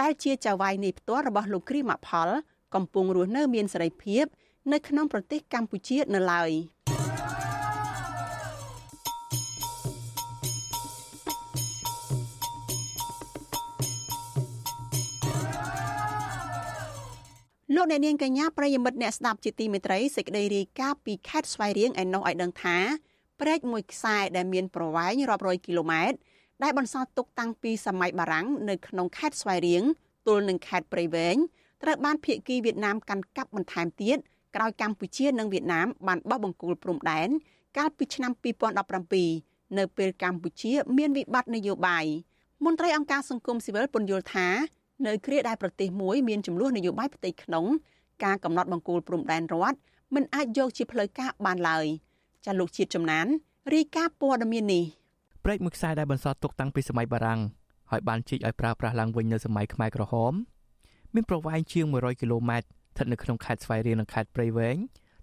[0.01, 2.29] ដែលជាចៅហ្វាយនៃផ្ទាល់របស់លោកគ្រីម៉ាផល
[2.75, 4.25] កំពុងរស់នៅមានសេរីភាព
[4.71, 6.51] នៅក្នុងប្រទេសកម្ពុជានៅឡើយ
[17.75, 22.77] លោកអ្នកនាងកញ្ញាប្រិយមិត្តអ្នកស្ដាប់ជាទីមេត្រីសេចក្តីរាយការណ៍ពីខេត្តស្វាយរៀងឯណោះឲ្យដឹងថា
[23.41, 26.17] ព្រែកមួយខ្សែដែលមានប្រវែងរាប់រយគីឡូម៉ែត្រ
[26.63, 29.83] ដែលបន្សល់ទុកតាំងពីសម័យបារាំងនៅក្នុងខេត្តស្វាយរៀង
[30.27, 31.35] ទល់នឹងខេត្តព្រៃវែង
[31.83, 34.17] ត្រូវបានភៀកគីវៀតណាមកាន់កាប់បន្ថែមទៀត
[34.55, 37.29] ក្រោយកម្ពុជានិងវៀតណាមបានបោះបង្គោលព្រំដែន
[37.77, 38.31] កាលពីឆ្នាំ
[39.03, 42.05] 2017នៅពេលកម្ពុជា មានវិបត្តិនយោបាយ
[42.65, 44.47] មន្ត្រីអង្គការសង្គមស៊ីវិលពន្យល់ថា
[45.05, 47.65] នៅគ្រាដែលប្រទេសមួយមានចំនួននយោបាយផ្ទៃក្នុង
[48.23, 49.77] ការកំណត់បង្គោលព្រំដែនរដ្ឋ
[50.15, 51.85] មិនអាចយកជាផ្លូវការបានឡើយ
[52.45, 53.25] ចាលោកជាតិចំណាន
[53.73, 54.83] រាយការណ៍ព័ត៌មាននេះ
[55.43, 57.41] ព្រែកមួយខ្សែដែលបន្សល់ទុកតាំងពីសម័យបារាំង
[57.91, 60.33] ហើយបានជីកឲ្យប្រើប្រាស់ឡើងវិញនៅសម័យខ្មែរក្រហម
[61.13, 64.77] មានប្រវែងជាង100គីឡូម៉ែត្រ ស្ថិតនៅក្នុងខេត្តស្វាយរៀងនិងខេត្តព្រៃវែង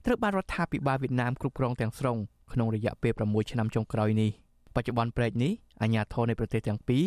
[0.07, 2.17] ត្រូវបានរដ្ឋាភិបាលវៀតណាមគ្រប់គ្រងទាំងស្រុង
[2.53, 4.31] ក្នុងរយៈពេល6ឆ្នាំចុងក្រោយនេះ
[4.75, 5.53] បច្ចុប្បន្នព្រែកនេះ
[5.83, 7.05] អាជ្ញាធរនៃប្រទេសទាំងពីរ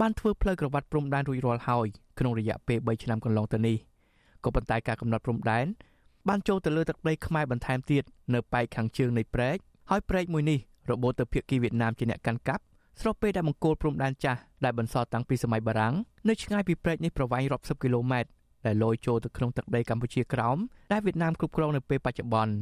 [0.00, 1.86] បានធ្វើផ្លូវក្រវ៉ាត់ព្រំដែនរួចរាល់ហើយ
[2.18, 3.76] ក្នុងរយៈពេល3ឆ្នាំកន្លងទៅនេះ
[4.44, 5.66] ក៏ប៉ុន្តែការកំណត់ព្រំដែន
[6.28, 8.02] បានចូលទៅលើទឹកដីខ្មែរបន្ថែមទៀត
[8.34, 9.56] នៅប៉ែកខាងជើងនៃព្រែក
[9.90, 10.58] ហើយព្រែកមួយនេះ
[10.90, 12.62] របូតទៅភាគីវៀតណាមជាអ្នកកាន់កាប់
[13.00, 15.94] ស្របពេលដែលមង្គលព្រំដែនចាស់ដែលបន្សល់តាំងពីសម័យបារាំង
[16.28, 18.30] នៅឆ្ងាយពីព្រែកនេះប្រវែងរាប់សិបគីឡូម៉ែត្រ
[18.66, 20.58] ដែលលយចូលទៅក្នុងទឹកដីកម្ពុជាក្រោម
[20.92, 22.54] ដែលវៀតណាមគ្រប់គ្រងនៅពេលបច្ចុប្បន្ន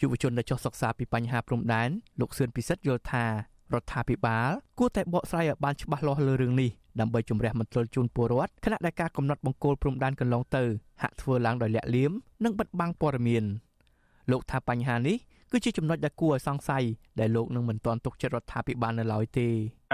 [0.00, 1.88] យុវជនដែលចុះសិក្សាពីបញ្ហាព្រំដែន
[2.20, 3.30] លោកសឿនពិសិដ្ឋយល់ថារ
[3.82, 6.70] ដ្ឋាភិបាលគួរតែបកស្រាយឲ្យបានច្បាស់លាស់លើរឿងនេះ
[7.00, 10.64] ដើម្បីជំរះមន្ទិលជូនពលរដ្ឋខណៈដែលការកំណត់បង្គោលព្រំដែនកន្លងទៅ
[11.02, 12.12] ហាក់ធ្វើឡើងដោយលាក់លៀម
[12.44, 13.44] និងបិទបាំងព័ត៌មាន
[14.30, 15.16] លោកថាបញ្ហានេះ
[15.52, 16.84] គឺជាចំណុចដែលគួរឲ្យសង្ស័យ
[17.20, 19.48] ដែលលោកនឹងមិនទាន់ទុកចិត្តរដ្ឋាភិបាលនៅឡើយទេ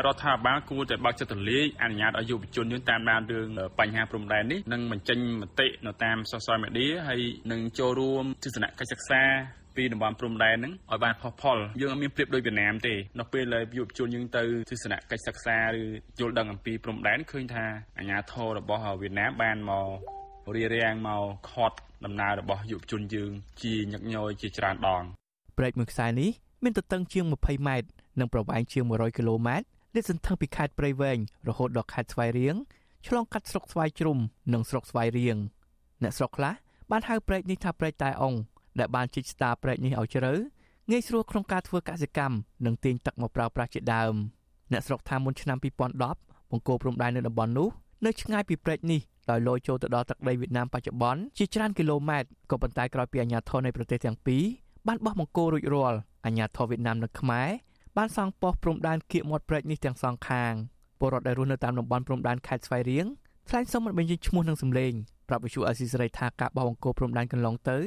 [0.07, 3.49] រដ្ឋាភិបាលគួរតែបើកចិត្តទូលាយអនុញ្ញាតឲ្យយុវជនយើងតាមដានរឿង
[3.79, 9.23] បញ្ហាព្រំដែននេះនិងបញ្ចេញមតិនៅតាម social media ហើយនឹងចូលរួមទស្សនកិច្ចសិក្សា
[9.77, 15.83] ពីតំបន់ព្រំដែនហ្នឹងឲ្យបានផុសផុលយើងអត់មានប្រៀបដូចវៀតណាមទេនៅពេលដែលយុវជនយើងទៅទស្សនកិច្ចសិក្សាឬ
[16.21, 17.65] យល់ដឹងអំពីព្រំដែនឃើញថា
[17.99, 19.89] អាញាធររបស់វៀតណាមបានមក
[20.57, 23.33] រៀបរៀងមកខាត់ដំណើររបស់យុវជនយើង
[23.63, 25.05] ជាញឹកញយជាច្រើនដង
[25.59, 26.31] ព្រែកមួយខ្សែនេះ
[26.63, 27.89] មានទទឹងជាង20ម៉ែត្រ
[28.21, 32.57] និងប្រវែងជាង100គីឡូម៉ែត្រលាតសន្ធឹងពីខេត្តព្រៃវែងរហូតដល់ខេត្តស្វាយរៀង
[33.07, 34.19] ឆ្លងកាត់ស្រុកស្វាយជ្រុំ
[34.53, 35.37] និងស្រុកស្វាយរៀង
[36.03, 36.55] អ្នកស្រុកខ្លះ
[36.91, 38.35] បានហៅព្រែកនេះថាព្រែកតែអង
[38.79, 40.33] ដែលបានជីកស្តារព្រែកនេះឲ្យជ្រៅ
[40.91, 42.37] ងាយស្រួលក្នុងការធ្វើកសិកម្ម
[42.67, 44.15] និងទាញទឹកមកប្រើប្រាស់ជាដើម
[44.73, 45.59] អ្នកស្រុកថាមុនឆ្នាំ
[46.05, 47.69] 2010បង្គោលព្រំដែននៅតំបន់នោះ
[48.07, 49.01] នៅឆ្ងាយពីព្រែកនេះ
[49.31, 54.43] ដោយលយចូលទៅដល់ទឹកដីវៀតណាមបច្ចុប្បន្នជាច្រើនគីឡូម៉ែត្រក៏ប៉ុន្តែក្រោយពីអាញាធរនៃប្រទេសទាំងពីរ
[54.89, 57.49] បានបោះបង្គោលរួចរាល់អាញាធរវៀតណាមនិងខ្មែរ
[57.97, 60.53] បានសង់ប៉ុស្តិ៍ព្រំដែនគៀកមាត់ព្រែកនេះទាំងសងខាង
[60.99, 63.07] ពលរដ្ឋដែលរស់នៅតាមតំបន់ព្រំដែនខេត្តស្វាយរៀង
[63.49, 64.93] ថ្លែងសុំមិនបញ្ចេញឈ្មោះនិងសម្លេង
[65.29, 67.79] ប្រាប់វិទ្យុអេស៊ីសរ៉ៃថាការបោះបង្គោលព្រំដែនកន្លងទៅ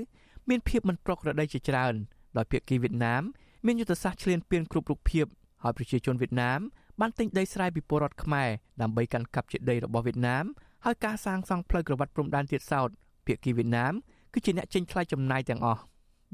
[0.50, 1.94] មានភាពមិនប្រក្រតីជាច្រើន
[2.38, 3.24] ដោយភាគីវៀតណាម
[3.66, 5.26] មានយុទ្ធសាស្ត្រឈ្លានពានគ្រប់រូបភាព
[5.64, 6.60] ហើយប្រជាជនវៀតណាម
[7.00, 8.50] បានទិញដីស្រែពីពលរដ្ឋខ្មែរ
[8.82, 10.46] ដើម្បីកាន់កាប់ជាដីរបស់វៀតណាម
[10.86, 12.90] ហើយការសាងសង់ផ្លូវក្រវ៉ាត់ព្រំដែនទៀតសោត
[13.26, 13.94] ភាគីវៀតណាម
[14.34, 15.82] គឺជាអ្នកចេញថ្លៃចំណាយទាំងអស់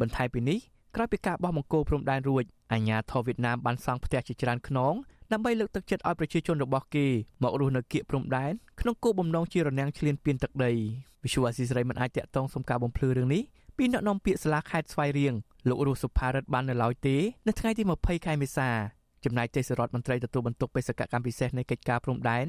[0.02, 0.60] បន្ថែមពីនេះ
[0.96, 4.94] ក្រោយពីការបោះបង្គោលព្រំដែនរួចអាញាធរវៀតណាមបានសង់ផ្ទះជាច្រើនខ្នង
[5.32, 7.08] ដើម្បីលើកទឹកចិត្តឲ្យប្រជាជនរបស់គេ
[7.44, 10.72] មករស់នៅគៀកព្រំដែនក្នុងគោលបំណងជារនាំងឈ្លានពានទឹកដី
[11.24, 13.44] វិសុវអាស៊ីសេរីមិនអាចតាក់ទងសុំការបំភ្លឺរឿងនេះ
[13.78, 15.34] ពីអ្នកនាំពាក្យសាលាខេត្តស្វាយរៀង
[15.70, 17.16] លោករស់សុផារិតបាននៅឡើយទេ
[17.48, 18.70] នៅថ្ងៃទី20ខែមេសា
[19.24, 22.46] ចំណែកទេសរដ្ឋមន្ត្រីទទួលបន្ទុកបេសកកម្មពិសេសនៃកិច្ចការព្រំដែន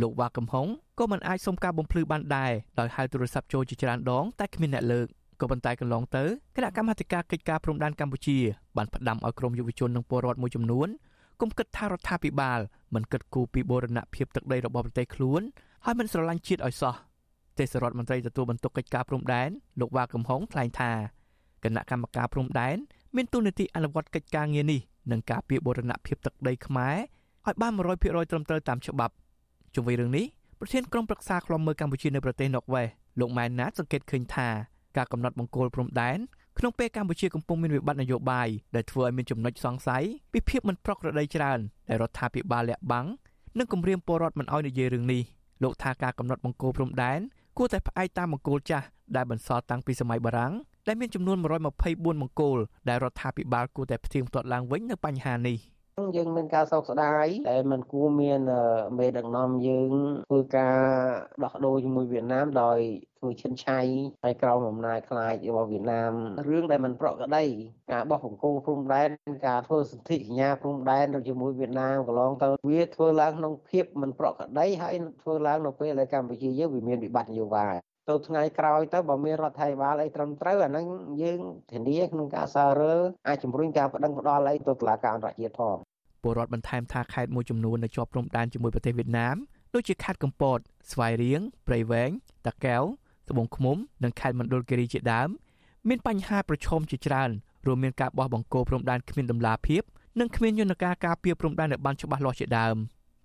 [0.00, 0.66] លោកវ៉ាកំហុង
[0.98, 5.06] ក៏មិនអាចសុំការបំភ្លឺបានដែរដោយហៅទូរស័ព្ទចូលជាច្រើនដងតែគ្មានអ្នកលើក
[5.40, 6.24] ក៏ប៉ុន្តែកន្លងទៅ
[6.56, 8.38] គណៈកម្មាធិការកិច្ចការព្រំដែនកម្ពុជា
[8.76, 10.88] បានផ្ដាំឲ្យក្រមយុវជននិងពលរដ្ឋមួយចំនួន
[11.40, 12.60] គុំគិតថារដ្ឋាភិបាល
[12.94, 15.42] មិនគិតគូរពីបូរណភាពទឹកដីរបស់ប្រទេសខ្លួន
[15.84, 16.94] ហើយមិនស្រឡាញ់ជាតិឲ្យសោះ
[17.58, 19.48] ទេសរដ្ឋមន្ត្រីទទួលបន្ទុកកិច្ចការព្រំដែន
[19.80, 20.92] លោកវ៉ាកំហុងថ្លែងថា
[21.64, 22.76] គណៈកម្មការព្រំដែន
[23.16, 24.80] មានទូនាទីអនុវត្តកិច្ចការងារនេះ
[25.10, 26.96] និងការពីបូរណភាពទឹកដីខ្មែរ
[27.46, 29.14] ឲ្យបាន100%ត្រឹមត្រូវតាមច្បាប់
[29.74, 30.26] ជុំវិញរឿងនេះ
[30.60, 32.86] ប្រធានក្រុមប្រឹក្សាខ្លំមើលកម្ពុជានៅប្រទេសណ័រវេស
[33.20, 34.48] លោកម៉ែនណាតសង្កេតឃើញថា
[34.96, 36.18] ការកំណត់បង្គោលព្រំដែន
[36.58, 43.06] ក្នុងពេលកម្ពុជាកំពុងមានវិបត្តិនយោបាយដែលធ្វើឲ្យមានចំណុចសង្ស័យពីភាពមិនប្រក្រតីច្រើនដែលរដ្ឋាភិបាលលាក់បាំង
[43.58, 45.22] និងគម្រាមពលរដ្ឋមិនឲ្យនិយាយរឿងនេះ
[45.62, 47.20] លោកថាការកំណត់បង្គោលព្រំដែន
[47.56, 48.86] គួរតែផ្អែកតាមបង្គោលចាស់
[49.16, 50.52] ដែលបន្សល់តាំងពីសម័យបារាំង
[50.86, 55.58] ដែលមានចំនួន124បង្គោលដែលរដ្ឋាភិបាលគួរតែផ្ទៀងផ្ទាត់ឡើងវិញនៅបញ្ហានេះ។
[56.17, 58.41] យើងមានការសោកស្ដាយតែมันគួរមាន
[58.97, 59.91] មេដឹកនាំយើង
[60.29, 60.77] ធ្វើការ
[61.43, 62.79] ដោះដូរជាមួយវៀតណាមដោយ
[63.19, 63.79] ធ្វើឈិនឆៃ
[64.23, 66.13] ហើយក្រោមអំណាចខ្លាចរបស់វៀតណាម
[66.49, 67.45] រឿងដែលมันប្រក្រតី
[67.91, 69.09] ការបោះបង្គោលព្រំដែន
[69.47, 77.75] ការធ្វើសន្ធិសញ្ញាព្រំដែនជាមួយវៀតណាមកន្លងទៅវាធ្វើឡើងក្នុងភាពมันប្រក្រតីហើយធ្វើឡើងនៅពេលដែលកម្ពុជាយើងវាមានវិបត្តិនយោបាយ
[78.09, 80.85] ទៅថ្ងៃក្រោយទៅបើមានរដ្ឋាភិបាលអីត្រឹមត្រូវអាហ្នឹង
[81.23, 81.39] យើង
[81.71, 82.95] ធានាក្នុងការសាររើ
[83.27, 85.77] អាចជំរុញការប្តឹងផ្តល់អីទៅតុលាការអន្តរជាតិផង
[86.26, 89.36] ពលរដ្ឋបន្ថែមថាខេត្តមួយចំនួននៅជាប់ព្រំដែនជាមួយប្រទេសវៀតណាម
[89.74, 90.58] ដូចជាខេត្តកំពត
[90.90, 92.10] ស្វាយរៀងព្រៃវែង
[92.46, 92.82] តាកែវ
[93.30, 95.28] ត្បូងឃ្មុំនិងខេត្តមណ្ឌលគិរីជាដើម
[95.88, 97.30] មានបញ្ហាប្រឈមជាច្រើន
[97.66, 99.82] រួមមានការបោះបង្គោលព្រំដែនគ្មានដំណាភាព
[100.20, 102.76] និងគ្មានយន្តការការពារព្រំដែនឲ្យបានច្បាស់លាស់ជាដើម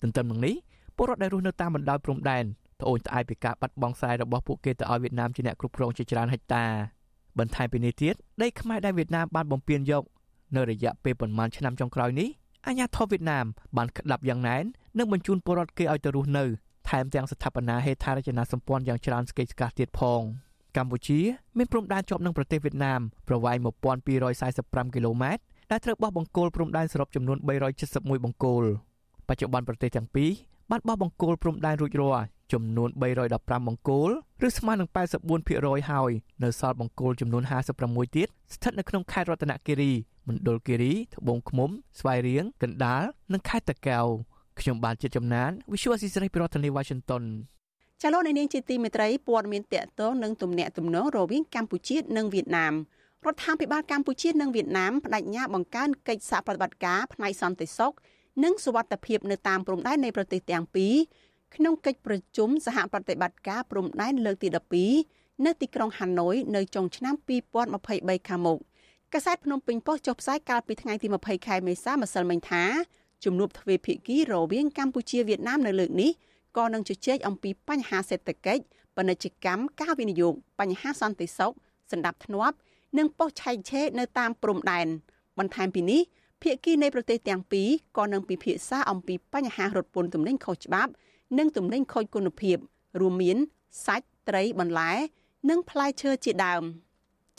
[0.01, 0.55] ទន្ទឹមនឹងនេះ
[0.95, 2.43] ពលរដ្ឋដែលរស់នៅតាមបណ្ដោយព្រំដែន
[2.81, 6.65] ត្អូញត្អែពីការបាត់បង់ស្រែរបស់ពួកគេទៅឲ្យវៀតណាមជាអ្នកគ្រប់គ្រងជាច្រើនហិកតា
[7.39, 10.03] បន្ថែមពីនេះទៀតដីខ្មែរដែលវៀតណាមបានបំពេញយក
[10.55, 12.29] នៅរយៈពេលប្រមាណឆ្នាំចុងក្រោយនេះ
[12.67, 13.45] អាញាធរវៀតណាម
[13.77, 14.63] បានក្តាប់យ៉ាងណែន
[14.97, 16.45] និងបញ្ជូនពលរដ្ឋគេឲ្យទៅរស់នៅ
[16.89, 20.21] ថែមទាំងស្ថាបនាហេដ្ឋារចនាសម្ព័ន្ធយ៉ាងច្រើនស្កេកស្កះទៀតផង
[20.77, 21.19] កម្ពុជា
[21.57, 23.57] មានព្រំដែនជាប់នឹងប្រទេសវៀតណាមប្រវែង
[24.25, 25.41] 1245គីឡូម៉ែត្រ
[25.71, 27.37] ដែលត្រូវបោះបង្គោលព្រំដែនសរុបចំនួន
[27.81, 28.63] 371បង្គោល
[29.27, 30.31] បច្ចុប្បន្នប្រទេសទាំងពីរ
[30.71, 32.89] បានបោះបង្គោលព្រំដែនរួចរាល់ ចំនួន
[33.29, 34.09] 315បង្គោល
[34.47, 34.89] ឬស្មើនឹង
[35.39, 36.11] 84%ហើយ
[36.43, 37.43] នៅសល់បង្គោលចំនួន
[37.79, 39.91] 56ទៀតស្ថិតនៅក្នុងខេត្តរតនគិរី
[40.27, 44.05] មណ្ឌលគិរីត្បូងឃ្មុំស្វាយរៀងកណ្ដាលនិងខេត្តតាកែវ
[44.59, 47.23] ខ្ញុំបានជាចំណាន Visual Assisray ប្រធានាទី Washington
[48.01, 52.73] ចាលោកនាងជាទីមេត្រីព័ត៌មានតកតងនឹងទំនាក់ទំនងរវាងកម្ពុជានិងវៀតណាម
[53.25, 57.93] រដ្ឋាភិបាលកម្ពុជានិងវៀតណាមបដិញ្ញាបង្កើនកិច្ចសហប្រតិបត្តិការផ្នែកសន្តិសុខ
[58.43, 60.93] និងសុវត្ថិភាពនៅតាមព្រំដែននៃប្រទេសទាំងពីរ
[61.55, 64.49] ក្នុងកិច្ចប្រជុំសហប្រតិបត្តិការព្រំដែនលើកទី
[64.97, 67.15] 12នៅទីក្រុងហាណូយនៅចុងឆ្នាំ
[67.71, 68.59] 2023ខាងមុខ
[69.13, 72.63] កាសែតភ្នំពេញប៉ុស្តិ៍ចុះផ្សាយកាលពីថ្ងៃទី20ខែមេសាម្សិលមិញថា
[73.23, 76.11] ជំនួបទ្វេភាគីរវាងកម្ពុជាវៀតណាមនៅលើកនេះ
[76.57, 78.63] ក៏នឹងជជែកអំពីបញ្ហាសេដ្ឋកិច្ច
[78.95, 81.53] ពាណិជ្ជកម្មការវិនិយោគបញ្ហាសន្តិសុខ
[81.91, 82.53] សន្តិភាព
[82.97, 84.87] និងប៉ុស្តិ៍ឆែកឆេរនៅតាមព្រំដែន
[85.37, 86.01] បន្ថែមពីនេះ
[86.41, 90.91] ភាគីនៃប្រទេសទាំងពីរក៏នឹងពិភាក្សាអំពីបញ្ហារត់ពន្ធទំនិញខុសច្បាប់
[91.37, 92.57] និងទំនិញខូចគុណភាព
[92.99, 93.37] រួមមាន
[93.85, 94.91] សាច់ត្រីបន្លែ
[95.49, 96.63] និងផ្លែឈើជាដើម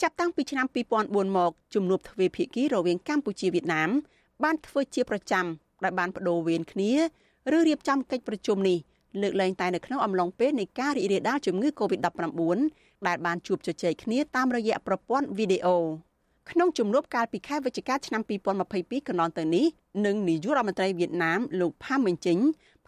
[0.01, 0.67] ចាប់តាំងពីឆ្នាំ
[1.01, 3.89] 2004មកជំនួបទ្វេភាគីរវាងកម្ពុជាវៀតណាម
[4.43, 5.45] បានធ្វើជាប្រចាំ
[5.83, 6.91] ដែលបានបដូរវេនគ្នា
[7.55, 8.77] ឬរៀបចំកិច្ចប្រជុំនេះ
[9.21, 12.57] លើកលែងតែនៅក្នុងអំឡុងពេលនៃការរីករាលដាលជំងឺ Covid-19
[13.07, 15.77] ដែលបានជួបជជែកគ្នាតាមរយៈប្រព័ន្ធវីដេអូ
[16.51, 18.21] ក្នុងជំនួបកាលពីខែវិច្ឆិកាឆ្នាំ
[18.65, 19.65] 2022កន្លងទៅនេះ
[20.05, 22.39] នឹងនាយករដ្ឋមន្ត្រីវៀតណាមលោកផាំមិញជីង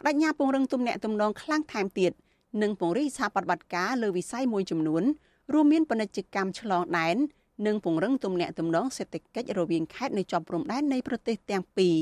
[0.04, 2.12] បដិញ្ញាពង្រឹងទំនាក់ទំនងខ្លាំងថែមទៀត
[2.62, 5.02] និងពង្រីកសហប្រតិបត្តិការលើវិស័យមួយចំនួន
[5.52, 7.16] រួមមានពាណិជ្ជកម្មឆ្លងដែន
[7.66, 11.96] និងពង្រឹងទំនាក់ទំនងសេដ្ឋកិច្ចរវាងខេត្តនៅជាប់ព្រំដែននៃប្រទេសទាំងពីរ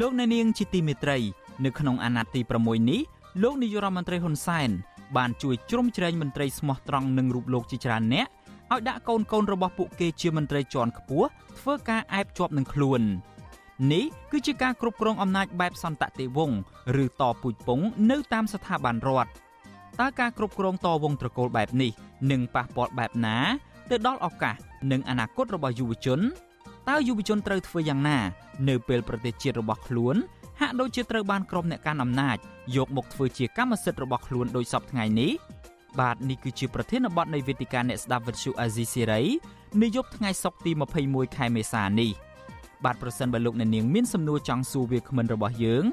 [0.00, 1.18] លោកអ្នកនាងជាទីមេត្រី
[1.64, 3.00] នៅក្នុងអាណត្តិទី6នេះ
[3.42, 4.70] លោកនាយរដ្ឋមន្ត្រីហ៊ុនសែន
[5.16, 8.26] បានជួយជ្រោមជ្រែងមន្ត្រីស្មោះត្រង់និងរូបលោកជាច្រើនអ្នក
[8.72, 13.02] ឲ្យដាក់កូនកូនរបស់ពួកគេជាមន្ត្រីជាន់ខ្ពស់ធ្វើការអែបជាប់នឹងខ្លួន
[13.92, 16.56] នេះគឺជាការគ្រប់គ្រងអំណាចបែបសន្តតិវង្ស
[17.02, 19.30] ឬតពូជពងនៅតាមស្ថាប័នរដ្ឋ
[20.00, 21.90] តើការគ្រប់គ្រងតវងត្រកូលបែបនេះ
[22.30, 23.36] នឹងប៉ះពាល់បែបណា
[23.90, 24.54] ទៅដល់ឱកាស
[24.90, 26.20] និងអនាគតរបស់យុវជន
[26.88, 28.18] តើយុវជនត្រូវធ្វើយ៉ាងណា
[28.68, 30.16] នៅពេលប្រទេសជាតិរបស់ខ្លួន
[30.60, 32.36] ហាក់ដូចជាត្រូវបានក្រុមអ្នកកាន់អំណាច
[32.76, 35.32] យកមកធ្វើជាកម្មសិទ្ធិរបស់ខ្លួនដោយសពថ្ងៃនេះ
[36.00, 39.22] បាទនេះគឺជាប្រធានបទនៃវេទិកាអ្នកស្ដាប់វិទ្យុអាស៊ីសេរី
[39.82, 40.72] នាយប់ថ្ងៃសុក្រទី
[41.04, 42.10] 21ខែមេសានេះ
[42.84, 45.84] បាទប្រសិនបើលោកអ្នកនាងមានសំណួរចង់សួរវាគ្មិនរបស់យើង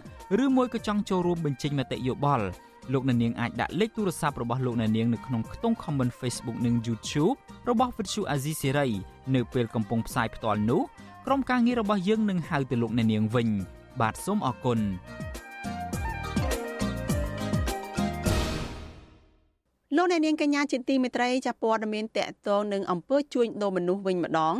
[0.43, 2.45] ឬមួយក៏ចង់ចូលរួមបញ្ចេញមតិយោបល់
[2.93, 7.37] លោកអ្នកនាងអាចដាក់លេខទូរស័ព្ទរបស់លោកអ្នកនាងនៅក្នុងខ្ទង់ comment Facebook និង YouTube
[7.69, 8.89] របស់ Vuthu Azizi Siri
[9.35, 10.81] នៅពេលកំពុងផ្សាយផ្ទាល់នោះ
[11.25, 13.49] ក្រុមការងាររបស់យើងនឹងហៅទៅលោកអ្នកនាងវិញ
[14.01, 14.79] បាទសូមអរគុណ
[19.95, 24.55] លោកអ្នកនាងកញ្ញាជាទីមេត្រីចាព័ត៌មានតកតងនឹងអំពើជួញដូរមនុស្សវិញម្ដង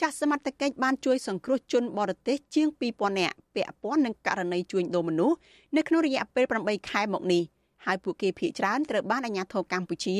[0.00, 5.36] ចាស់សមត្ថកិច្ចបានជួយសង្គ្រោះជនបរទេសជាង2000នាក់ពាក់ព័ន្ធនឹងករណីជួញដូរមនុស្ស
[5.76, 7.42] នៅក្នុងរយៈពេល8ខែមកនេះ
[7.84, 10.16] ហើយពួកគេភ័យច្រើនត្រូវបានអាជ្ញាធរកម្ពុជា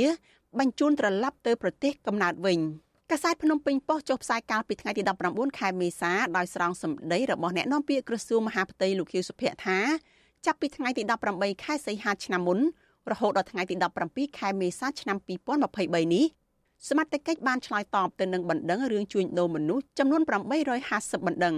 [0.58, 2.58] បញ្ជូនត្រឡប់ទៅប្រទេសកំណើតវិញ
[3.10, 9.78] កាសែតភ្នំពេញប៉ុស្តិ៍ចុះផ្សាយកាលពីថ្ងៃទី19ខែមេសាដោយស្រង់សម្ដីរបស់អ្នកនាំពាក្យក្រសួងមហាផ្ទៃលោកខៀវសុភ័ក្រថា
[10.46, 11.02] ចាប់ពីថ្ងៃទី
[11.34, 12.60] 18ខែសីហាឆ្នាំមុន
[13.12, 13.74] រហូតដល់ថ្ងៃទី
[14.06, 15.16] 17ខែមេសាឆ្នាំ
[15.64, 16.24] 2023នេះ
[16.88, 20.22] សមត្ថកិច្ចបានឆ្លើយតបទៅនឹងបណ្ដឹងរឿងជួញដូរមនុស្សចំនួន
[20.74, 21.56] 850បណ្ដឹង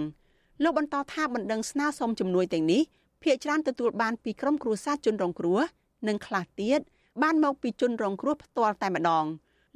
[0.63, 2.81] លោកបន្តថាបណ្ដឹងស្នើសុំជំនួយទាំងនេះ
[3.23, 5.59] ភាគច្រើនទទួលបានពីក្រុមគ្រួសារជនរងគ្រោះ
[6.07, 6.79] និងខ្លះទៀត
[7.23, 9.25] បានមកពីជនរងគ្រោះផ្ទាល់តែម្ដង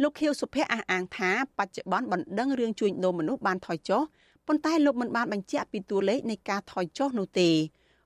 [0.02, 4.02] លោកខៀវសុភ័ក្រអះអាងថាបច្ចុប្បន្នបណ្ដឹងរឿងជួញដូរមនុស្សបានថយចុះ
[4.48, 7.50] ប៉ុន្តែលោកមិនបានបញ្ជាក់ពីតួលេខនៃការថយចុះនោះទេ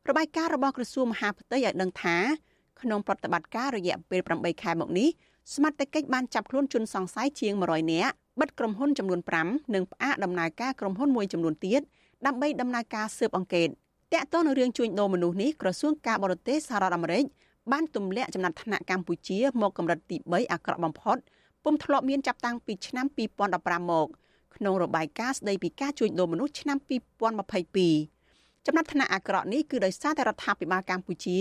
[0.10, 2.18] របាយការណ៍របស់ក្រសួងមហាផ្ទៃឲ្យដឹងថា
[2.82, 5.10] ក្នុងប្រតិបត្តិការរយៈពេល8ខែមកនេះ
[5.54, 11.82] សមត្ថកិច្ចបានចាប់ខ្លួនជនសង្ស័យជាង100នាក់បិទក្រុមហ៊ុនចំនួន5និងផ្អាកដំណើរការក្រុមហ៊ុនមួយចំនួនទៀត
[12.26, 13.70] ដើម្បីដំណើរការស៊ើបអង្កេត
[14.14, 17.26] តាក់ទងនឹងរឿងជួញដូរមនុស្សនេះក្រសួងការបរទេសសហរដ្ឋអាមេរិក
[17.72, 21.18] បានទម្លាក់ចំណាត់ថ្នាក់កម្ពុជាមកកម្រិតទី3អាក្រក់បំផុត
[21.64, 23.06] ពុំធ្លាប់មានចាប់តាំងពីឆ្នាំ
[23.48, 24.08] 2015មក
[24.56, 26.78] ក្នុងរបាយការណ៍ស្ដីពីការជួញដូរមនុស្សឆ្នាំ
[27.48, 31.38] 2022ចំណាត់ថ្នាក់អាក្រក់នេះគឺដោយសារតែរដ្ឋាភិបាលកម្ពុជា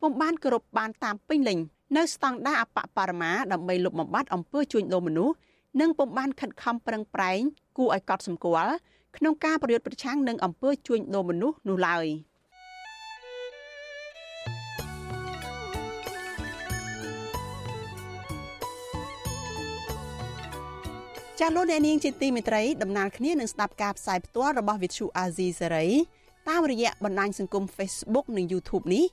[0.00, 1.58] ពុំបានគោរពបានតាមពេញលេញ
[1.96, 5.34] នៅស្តង់ដារអបបរមាដើម្បីលុបបំបាត់អំពើជួញដូរមនុស្ស
[5.80, 7.40] និងពុំបានខិតខំប្រឹងប្រែង
[7.78, 8.74] គួរឲ្យកត់សម្គាល់
[9.16, 12.06] ក្នុងការប្រយុទ្ធប្រឆាំងនឹងអំពើជួញដូរមនុស្សនោះឡើយ។
[21.40, 25.90] ចាស់លោកអ្នកនាងជាទីមេត្រីដំណើរគ្នានឹងស្ដាប់ការផ្សាយផ្ទាល់របស់ Vithu Azizi Serai
[26.48, 29.04] តាមរយៈបណ្ដាញសង្គម Facebook និង YouTube នេះ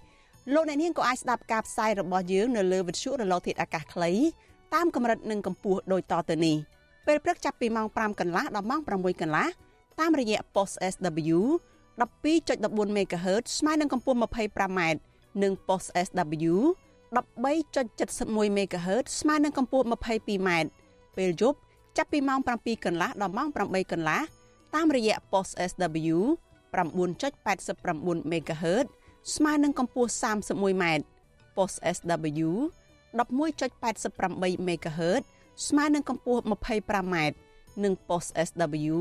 [0.53, 4.11] លោកអ្នកនាងក៏អាចស្ដាប់ការផ្សាយរបស់យើងនៅលើ Vithu រលកធាតុអាកាសខ្លី
[4.73, 6.55] តាមកម្រិតនិងកម្ពស់ដូចតទៅនេះ
[7.07, 9.47] ពេលព្រឹកចាប់ពីម៉ោង5កន្លះដល់ម៉ោង6កន្លះ
[9.99, 11.39] តាមរយៈ Post SW
[11.99, 14.79] 12.14 MHz ស្មើនឹងកម្ពស់ 25m
[15.43, 16.53] និង post SW
[17.15, 20.49] 13.71 MHz ស្មើនឹងកម្ពស់ 22m
[21.17, 21.57] ពេលយប់
[21.97, 24.21] ចាប់ពីម៉ោង7កន្លះដល់ម៉ោង8កន្លះ
[24.75, 26.17] តាមរយៈ post SW
[26.73, 28.87] 9.89 MHz
[29.35, 30.83] ស្មើនឹងកម្ពស់ 31m
[31.55, 32.49] post SW
[33.17, 35.23] 11.88 MHz
[35.67, 37.15] ស្មើនឹងកម្ពស់ 25m
[37.83, 38.97] និង post SW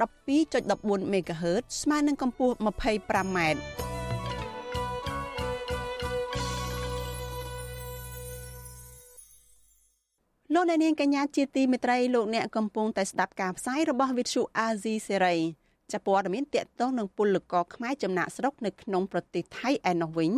[0.00, 3.38] 12.14 MHz ស្មើនឹងកម្ពស់ 25m
[10.54, 15.40] លោកអ្នកនាងកញ្ញាជាទីមេត្រីលោកអ្នកកំពុងតែស្ដាប់ការផ្សាយរបស់ Vithu Azizi Serai
[15.92, 20.32] ចាប់ព័ត៌មានតកតងនឹងពលករខ្មែរចំណាក់ស្រុកនៅក្នុងប្រទេសថៃឯណោះវិញ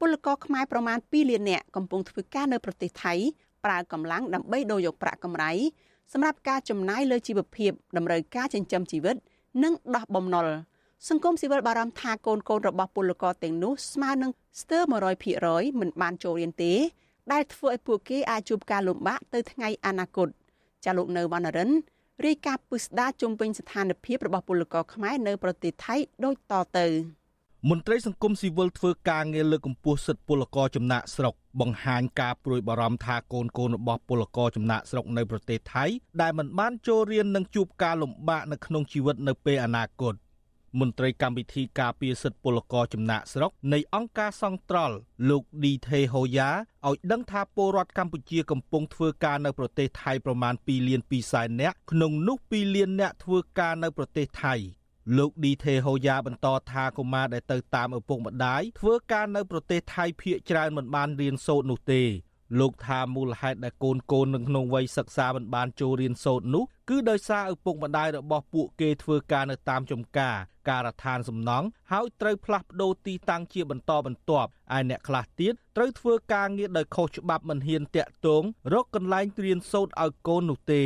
[0.00, 3.14] ពលករខ្មែរប្រមាណ2លាននាក់កំពុងធ្វើការនៅប្រទេសថៃ
[3.64, 5.52] ប្រើកម្លាំងដើម្បីដូរយកប្រាក់កម្រៃ
[6.12, 9.16] សម្រាប់ការចំណាយលើជីវភាពតម្រូវការចិញ្ចឹមជីវិត
[9.62, 10.46] និងដោះបំណុល
[11.08, 14.30] សង្គមស៊ីវិលបារម្ភថាកូនកូនរបស់ពលករទាំងនោះស្មើនឹង
[14.60, 14.82] ស្ទើរ
[15.32, 16.72] 100%មិនបានចូលរៀនទេ
[17.32, 20.28] ដែលធ្វើឲ្យពួកគេអាចជួបការលំបាកទៅថ្ងៃអនាគត
[20.84, 21.70] ចាលោកនៅវណ្ណរិន
[22.26, 26.86] រាយការណ៍ពិស្ដារជុំវិញស្ថានភាពរបស់ពលករខ្មែរនៅប្រទេសថៃដូចតទៅ
[27.70, 35.84] មន្ត្រីសង្គមស៊ីវិលធ្វើការងារលើកកម្ពស់សិទ្ធិពលករចំណាក់ស្រុកបង្ហាញការព្រួយបារម្ភថាកូនកូនរបស់ពលករចំណាក់ស្រុកនៅប្រទេសថៃ
[36.22, 40.14] ដែលមិនបានចូលរៀននឹងជួបការលំបាកនៅក្នុងជីវិតនៅពេលអនាគត
[40.80, 44.96] មន្ត្រីកម្មវិធីការពារសិទ្ធិពលករចំណាក់ស្រុកនៃអង្គការសង្ត្រល់
[45.30, 46.50] លោកឌីថេហូយ៉ា
[46.88, 54.54] ឲ្យដឹងថាពលរដ្ឋកម្ពុជាកំពុងធ្វើការនៅប្រទេសថៃប្រមាណ2លាន2សែននាក់ក្នុងនោះ2លាននាក់ធ្វើការនៅប្រទេសថៃ
[55.16, 62.02] លោកឌីថេហូយ៉ាបន្តថាកុមារដែលទៅតាមឪពុកម្ដាយធ្វើការនៅប្រទេសថៃភៀកច្រើនមិនបានរៀនសូត្រនោះទេ
[62.60, 70.36] លោកថាមូលហេតុដែលកូនកូននៅក្នុងវ័យសិក្សាមិនបានចូលរៀនសូត្រនោះគឺដោយសារឪពុកម្ដាយរបស់ពួកគេធ្វើការនៅតាមចំការ
[70.68, 78.42] ការដ្ឋានសំណង់ហើយត្រូវផ្លាស់ប្ដូរទីតាំងជាបន្តបន្ទាប់ឯអ្នកខ្លះទៀតត្រូវធ្វើការងារដោយខុសច្បាប់មិនហ៊ានតាក់ទង
[78.72, 80.84] រកកន្លែងរៀនសូត្រឲ្យកូននោះទេ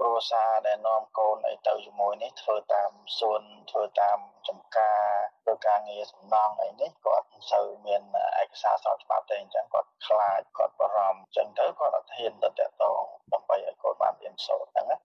[0.00, 4.18] គ្រួសារដែលនាំកូនឲ្យទៅជាមួយនេះធ្វើតាមសួនធ្វើតាម
[4.50, 5.00] ចំការ
[5.42, 8.02] ធ្វើការងារសំណង់អីនេះគាត់មិនសូវមាន
[8.42, 14.96] ឯកសារស្របច្បាប់ទេអញ្ចឹងគាត់ខ្លាចគាត់បារម្ភអញ្ចឹងទៅគាត់អត់ហ៊ានទៅតាក់ទងដើម្បីឲ្យកូនបានរៀនសូត្រហ្នឹងណា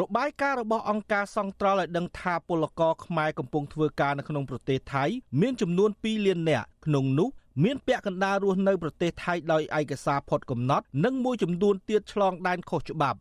[0.00, 5.04] របាយការណ៍របស់អង្គការសង្ត្រល់ឲ្យដឹងថាពលករខ្មែរកំពុងធ្វើការនៅក្នុងប្រទេសថៃ
[5.40, 7.28] មានចំនួន2លាននាក់ក្នុងនោះ
[7.64, 13.18] មានពាក់កណ្ដាលរស់នៅប្រទេសថៃដោយឯកសារផុតកំណត់ និងមួយចំនួនទៀតឆ្លងដែនខុសច្បាប់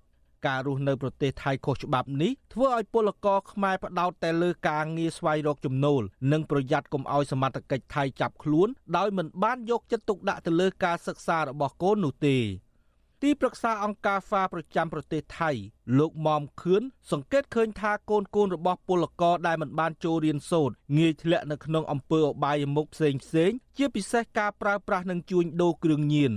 [0.47, 8.67] ការរស់នៅប្រទេសថៃខុសច្បាប់នេះធ្វើឲ្យពលករខ្មែរផ្ដោតតែលើការងារស្វែងរកចំណូលនិងប្រយ័ត្នកុំឲ្យសមត្ថកិច្ចថៃចាប់ខ្លួន
[8.97, 12.37] ដោយមិនបានយកចិត្តទុកដាក់ទៅលើការសិក្សារបស់កូននោះទេ
[13.25, 15.51] ទីប្រឹក្សាអង្គការ FA ប្រចាំប្រទេសថៃ
[15.99, 16.81] លោកមុំខឿន
[17.11, 26.33] សង្កេតឃើញថាកូនកូនរបស់ពលករដែលមិនបានចូលរៀនសូត្រងាយធ្លាក់នៅក្នុងអំពើអបាយមុខផ្សេងផ្សេងជាពិសេសការប្រើប្រាស់និងជួញដូរគ្រឿងញៀន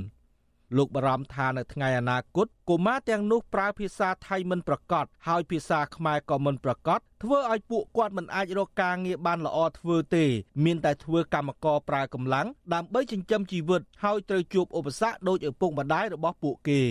[0.77, 10.25] លោកបារម្ភថានៅថ្ងៃអនាគតកុមារទាំងនោះប្រើភាសាថៃមិនប្រកបហើយភាសាខ្មែរក៏មិនប្រកបធ្វើឲ្យពួកគាត់មិនអាចរកការងារបានល្អធ្វើទេ
[10.65, 16.83] មានតែធ្វើកម្មករប្រើកម្លាំងដើម្បីចិញ្ចឹមជីវិតហើយត្រូវជួបឧបសគ្គដោយឪពុកម្ដាយរបស់ពួកគេ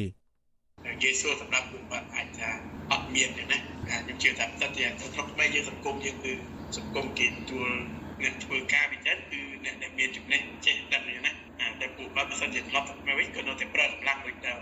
[0.86, 2.50] និយាយសួរសម្រាប់ពួកគាត់អាចថា
[2.92, 6.34] អត់មានទេណាខ្ញុំជឿថាតែតែស្រុកខ្មែរយើងសង្គមយើងគឺ
[6.78, 7.70] សង្គមគេទួល
[8.22, 11.32] អ្នកធ្វើការវិចិត្រគឺអ្នកដែលមានចំណេះចេះដឹងណា
[11.82, 14.62] តែពួកគាត់បើសិនជាធ្លាប់មកវិញក៏នៅតែប្រើកម្លាំងដូចដើម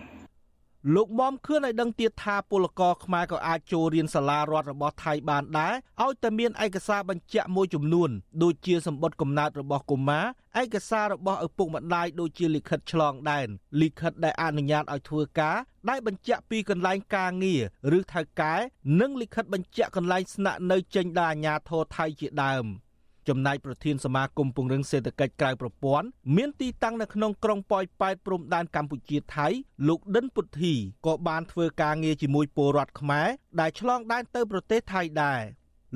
[0.96, 8.10] លោកមុំខឿនឲ្យដឹងទៀតថាពលករខ្មែរក៏អាចចូលរៀនសាលារដ្ឋរបស់ថៃបានដែរឲ្យតែមានឯកសារបញ្ជាក់មួយចំនួន
[8.44, 10.26] ដូចជាសម្បត្តិកំណើតរបស់កុមារ
[10.62, 13.48] ឯកសាររបស់ឪពុកម្ដាយដូចជាលិខិតឆ្លងដែន
[13.82, 15.58] លិខិតដែលអនុញ្ញាតឲ្យធ្វើការ
[15.90, 18.54] ដែលបញ្ជាក់ពីកន្លែងការងារឬថៅកែ
[19.02, 22.66] និងលិខិតបញ្ជាក់កន្លែងស្នាក់នៅចេញដោយអាជ្ញាធរថៃជាដើម។
[23.28, 29.48] ចំណែកប្រធានសមាគមពង្រឹងសេដ្ឋកិច្ចក្រៅប្រព័ន្ធមានទីតាំងនៅក្នុងក្រុងប៉ោយប៉ែតព្រំដែនកម្ពុជាថៃ
[29.88, 30.74] លោកដិនពុទ្ធី
[31.06, 33.28] ក៏បានធ្វើការងារជាមួយពលរដ្ឋខ្មែរ
[33.60, 35.42] ដែលឆ្លងដែនទៅប្រទេសថៃដែរ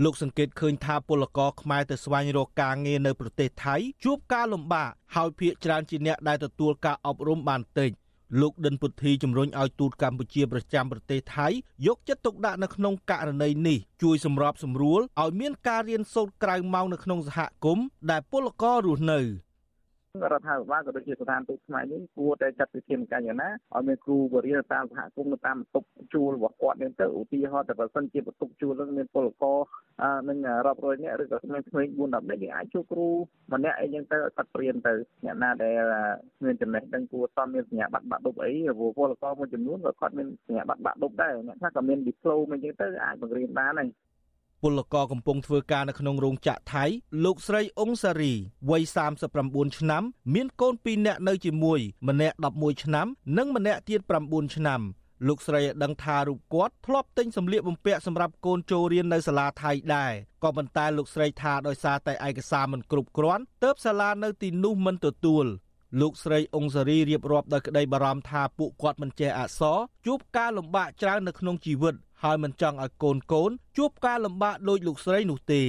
[0.03, 7.91] លោកសង្កេតឃើញថាពលករខ្មែរទៅស្វែងរកការងារនៅប្រទេសថៃជួបការលំបាកហើយភាគច្រើនជាអ្នកដែលទទួលការអប់រំបានតិច
[8.41, 11.47] លោកដិនពុទ្ធីជំរុញឲ្យទូតកម្ពុជាប្រចាំប្រទេសថៃ
[11.87, 19.21] យកចិត្តទុកដាក់នៅក្នុងករណីនេះជួយសម្របសម្រួលឲ្យមានការរៀនសូត្រក្រៅម៉ោងនៅក្នុងសហគមន៍ដែលពលកររស់នៅ
[20.23, 29.57] រដ្ឋាភិបាលក៏ដូចជាស្ថានទូតខ្មែរនេះគួរតែចាត់វិធានការយ៉ាងណាឲ្យមានគ្រូបរិយាតាមសហគមន៍នៅតាមបន្ទប់ជួលរបស់គាត់នេះទៅឧទាហរណ៍តែបើសិនជាបន្ទប់ជួលនឹងមានពលករ
[30.29, 31.63] នឹងរាប់រយនាក់ឬក៏ក្មេងៗ
[31.97, 33.07] 4 10នាក់យើងអាចជួលគ្រូ
[33.53, 34.93] ម្នាក់អីចឹងទៅឲ្យគាត់ព្រៀនទៅ
[35.25, 35.81] អ្នកណាដែល
[36.43, 43.89] មានចំណេះដឹងគួរសមមានសញ្ញាបត្របាក់ឌុបអីពលករមួយចំនួនក៏គាត់មានសញ្ញាបត្របាក់ឌុបដែរអ្នកខ្លះក៏មានឌីប្លូមអីចឹងទៅអាចបង្រៀនបានហើយ
[44.65, 46.85] ពពលករកំពុងធ្វើការនៅក្នុងរោងចក្រថៃ
[47.25, 48.33] លោកស្រីអ៊ុងសារី
[48.69, 48.83] វ័យ
[49.31, 50.03] 39ឆ្នាំ
[50.33, 53.07] មានកូន2នាក់នៅជាមួយម្នាក់11ឆ្នាំ
[53.37, 54.81] និងម្នាក់ទៀត9ឆ្នាំ
[55.27, 60.11] លោកស្រីឲ្យដឹងថារូបគាត់ធ្លាប់ទិញសម្លៀកបំពាក់សម្រាប់កូនចូលរៀននៅសាលាថៃដែរ
[60.43, 65.45] ក៏ប៉ុន្តែលោកស្រីថាដោយសារតែឯកសារមិនគ្រប់គ្រាន់ទើបសាលានៅទីនោះមិនទទួល
[66.01, 71.95] លោកស្រីអ៊ុងសារីរៀបរាប់ដោយក្តីបារម្ភថាពួកគាត់មិនចេះអក្សរជួបការលំបាកច្រើននៅក្នុងជីវិត
[72.25, 75.63] ហើយមិនចង់ឲ្យកូនកូនជួបការលំបាកដូចលោកស្រីនោះទេ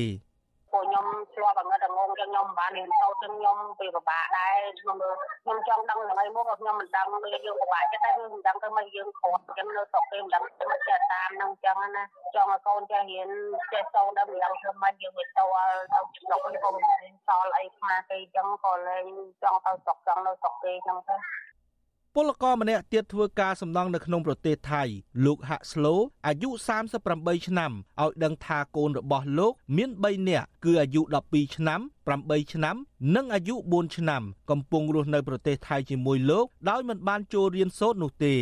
[0.73, 4.97] ពួកខ្ញុំធ្លាប់ងឹតងងចឹងខ្ញុំមិនបានរៀនសូត្រចឹងខ្ញុំពេលពិបាកដែរខ្ញុំ
[5.43, 12.05] ខ្ញុំចង់ដឹងថ្ងៃមុខខ្ញុំមិនដឹងពេលយើងពិបាកចិត្តតែយើងមិនដឹងទៅមកយើងគ្រាន់ចឹងនៅស្រុកគេមិនដឹងទៅចេះតាមនឹងចឹងណា
[12.35, 13.29] ចង់ឲ្យកូនចេះរៀន
[13.73, 19.07] ចេះសូត្រដល់មិនដឹងធ្វើម៉េចយើងវាតល់ទៅស្រុកនេះក៏មិនរៀនសល់អីខ្មាស់គេចឹងក៏លែង
[19.43, 21.17] ចង់ទៅស្រុកចង់នៅស្រុកគេចឹងទៅ
[22.19, 24.83] ពលករម្នាក់ទៀតធ្វើការសំណង់នៅក្នុងប្រទេសថៃ
[25.25, 25.95] លោកហាក់ស្លូ
[26.27, 26.51] អាយុ
[26.99, 31.81] 38ឆ្នាំឲ្យដឹងថាកូនរបស់លោក មាន3នាក់គឺអាយុ12ឆ្នាំ
[32.17, 32.77] 8ឆ្នាំ
[33.14, 38.35] និងអាយុ4ឆ្នាំ កំពុងរស់នៅប្រទេសថៃជាមួយលោកដោយមិនបានចូលរៀនសូត្រនោះទេ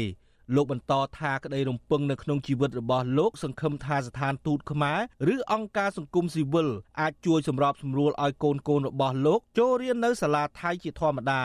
[0.55, 4.93] លោកបន្តថាក្តីរំពឹងនៅក្នុងជីវិតរបស់លោកសង្ឃឹមថាស្ថានទូតខ្មែ
[5.29, 6.69] រឬអង្គការសង្គមស៊ីវិល
[7.01, 11.43] អាចជួយសម្របសម្រួលឲ្យកូនកូនរបស់លោកចូលរៀននៅសាលាថៃជាធម្មតា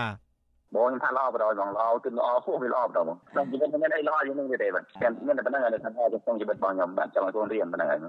[0.76, 8.00] បងខ្ញុំថាល្អបដ ாய் បងល្អគឺល្អពោះវាល្អបដ ாய் បងក្នុងជីវិតមានអីល្អជាងនេះទេបាទតែមានតែប៉ុណ្្នឹងហើយថាក្នុងជីវិតរបស់ខ្ញុំបាទចង់ឲ្យកូនរៀនប៉ុណ្្នឹងហើយ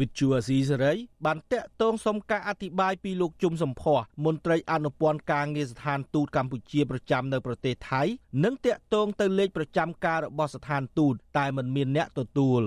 [0.00, 0.92] វិទ្យុអាស៊ីសេរី
[1.26, 8.02] បានតាក់ទងសុំការអធិប្បាយពីលោកជុំសំភ័សមន្ត្រីអនុព័ន្ធការងារស្ថានទូតកម្ពុជាប្រចាំនៅប្រទេសថៃ
[8.44, 12.62] និងតាក់ទងទៅលេខប្រចាំការរបស់ស្ថានទូតតែមិនមានអ្នកទទួល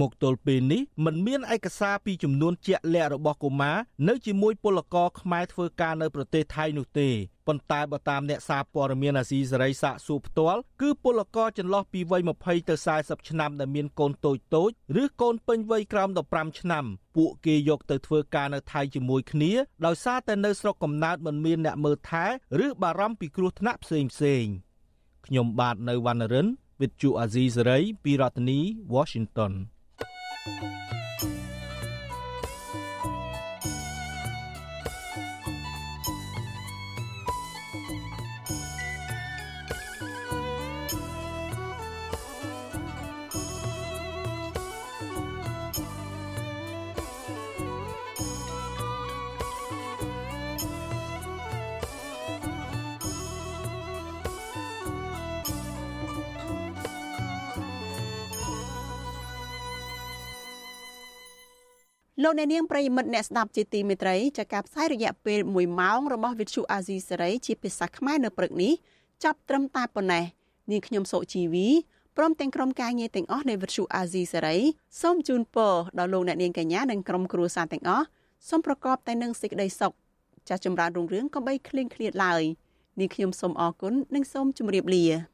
[0.00, 3.76] មកទល់ពេលនេះมันមានឯកសារពីចំនួនជាក់លាក់របស់កុមារ
[4.08, 7.10] នៅជាមួយពលករខ្មែរធ្វើការនៅប្រទេសថៃនោះទេ
[7.46, 14.70] ប៉ុន្តែបើតាមអ្នកសារព័ត៌មានអាស៊ីសេរីសាកសួរផ្ទាល់គឺពលករចន្លោះពីវ័យ20ទៅ40ឆ្នាំដែលមានកូនតូចតូច
[15.02, 16.84] ឬកូនពេញវ័យក្រោម15ឆ្នាំ
[17.16, 19.52] ពួកគេយកទៅធ្វើការនៅថៃជាមួយគ្នា
[19.86, 22.26] ដោយសារតែនៅស្រុកកំណើតមិនមានអ្នកមើលថែ
[22.64, 24.44] ឬបារម្ភពីគ្រោះថ្នាក់ផ្សេងផ្សេង
[25.26, 26.48] ខ្ញុំបាទនៅវណ្ណរិន
[26.80, 28.60] with Chu Azizi Saray ពីរដ្ឋធានី
[28.94, 29.52] Washington
[30.46, 31.03] Música
[62.24, 68.72] លោកអ្នកនាងប្រិយមិត្តអ្នកស្ដាប់ជាទីមេត្រីចាការផ្សាយរយៈពេល1ម៉ោងរបស់វិទ្យុអាស៊ីសេរីជាភាសាខ្មែរនៅព្រឹកនេះ
[69.24, 70.24] ចាប់ត្រឹមតែប៉ុណ្ណេះ
[70.70, 71.68] នាងខ្ញុំសុជីវី
[72.16, 74.56] ព្រមទាំងក្រុមការងារទាំងអស់នៃវិទ្យុអាស៊ីសេរី
[75.00, 78.06] សូមជូនពរដល់លោកអ្នកនាងកញ្ញានិងក្រុមគ្រួសារទាំងអស់
[78.48, 79.92] សូមប្រកបតែនឹងសេចក្តីសុខ
[80.48, 82.42] ចាស់ចម្រើនរុងរឿងកុំបីឃ្លៀងឃ្លាតឡើយ
[83.00, 85.33] នាងខ្ញុំសូមអរគុណនិងសូមជម្រាបលា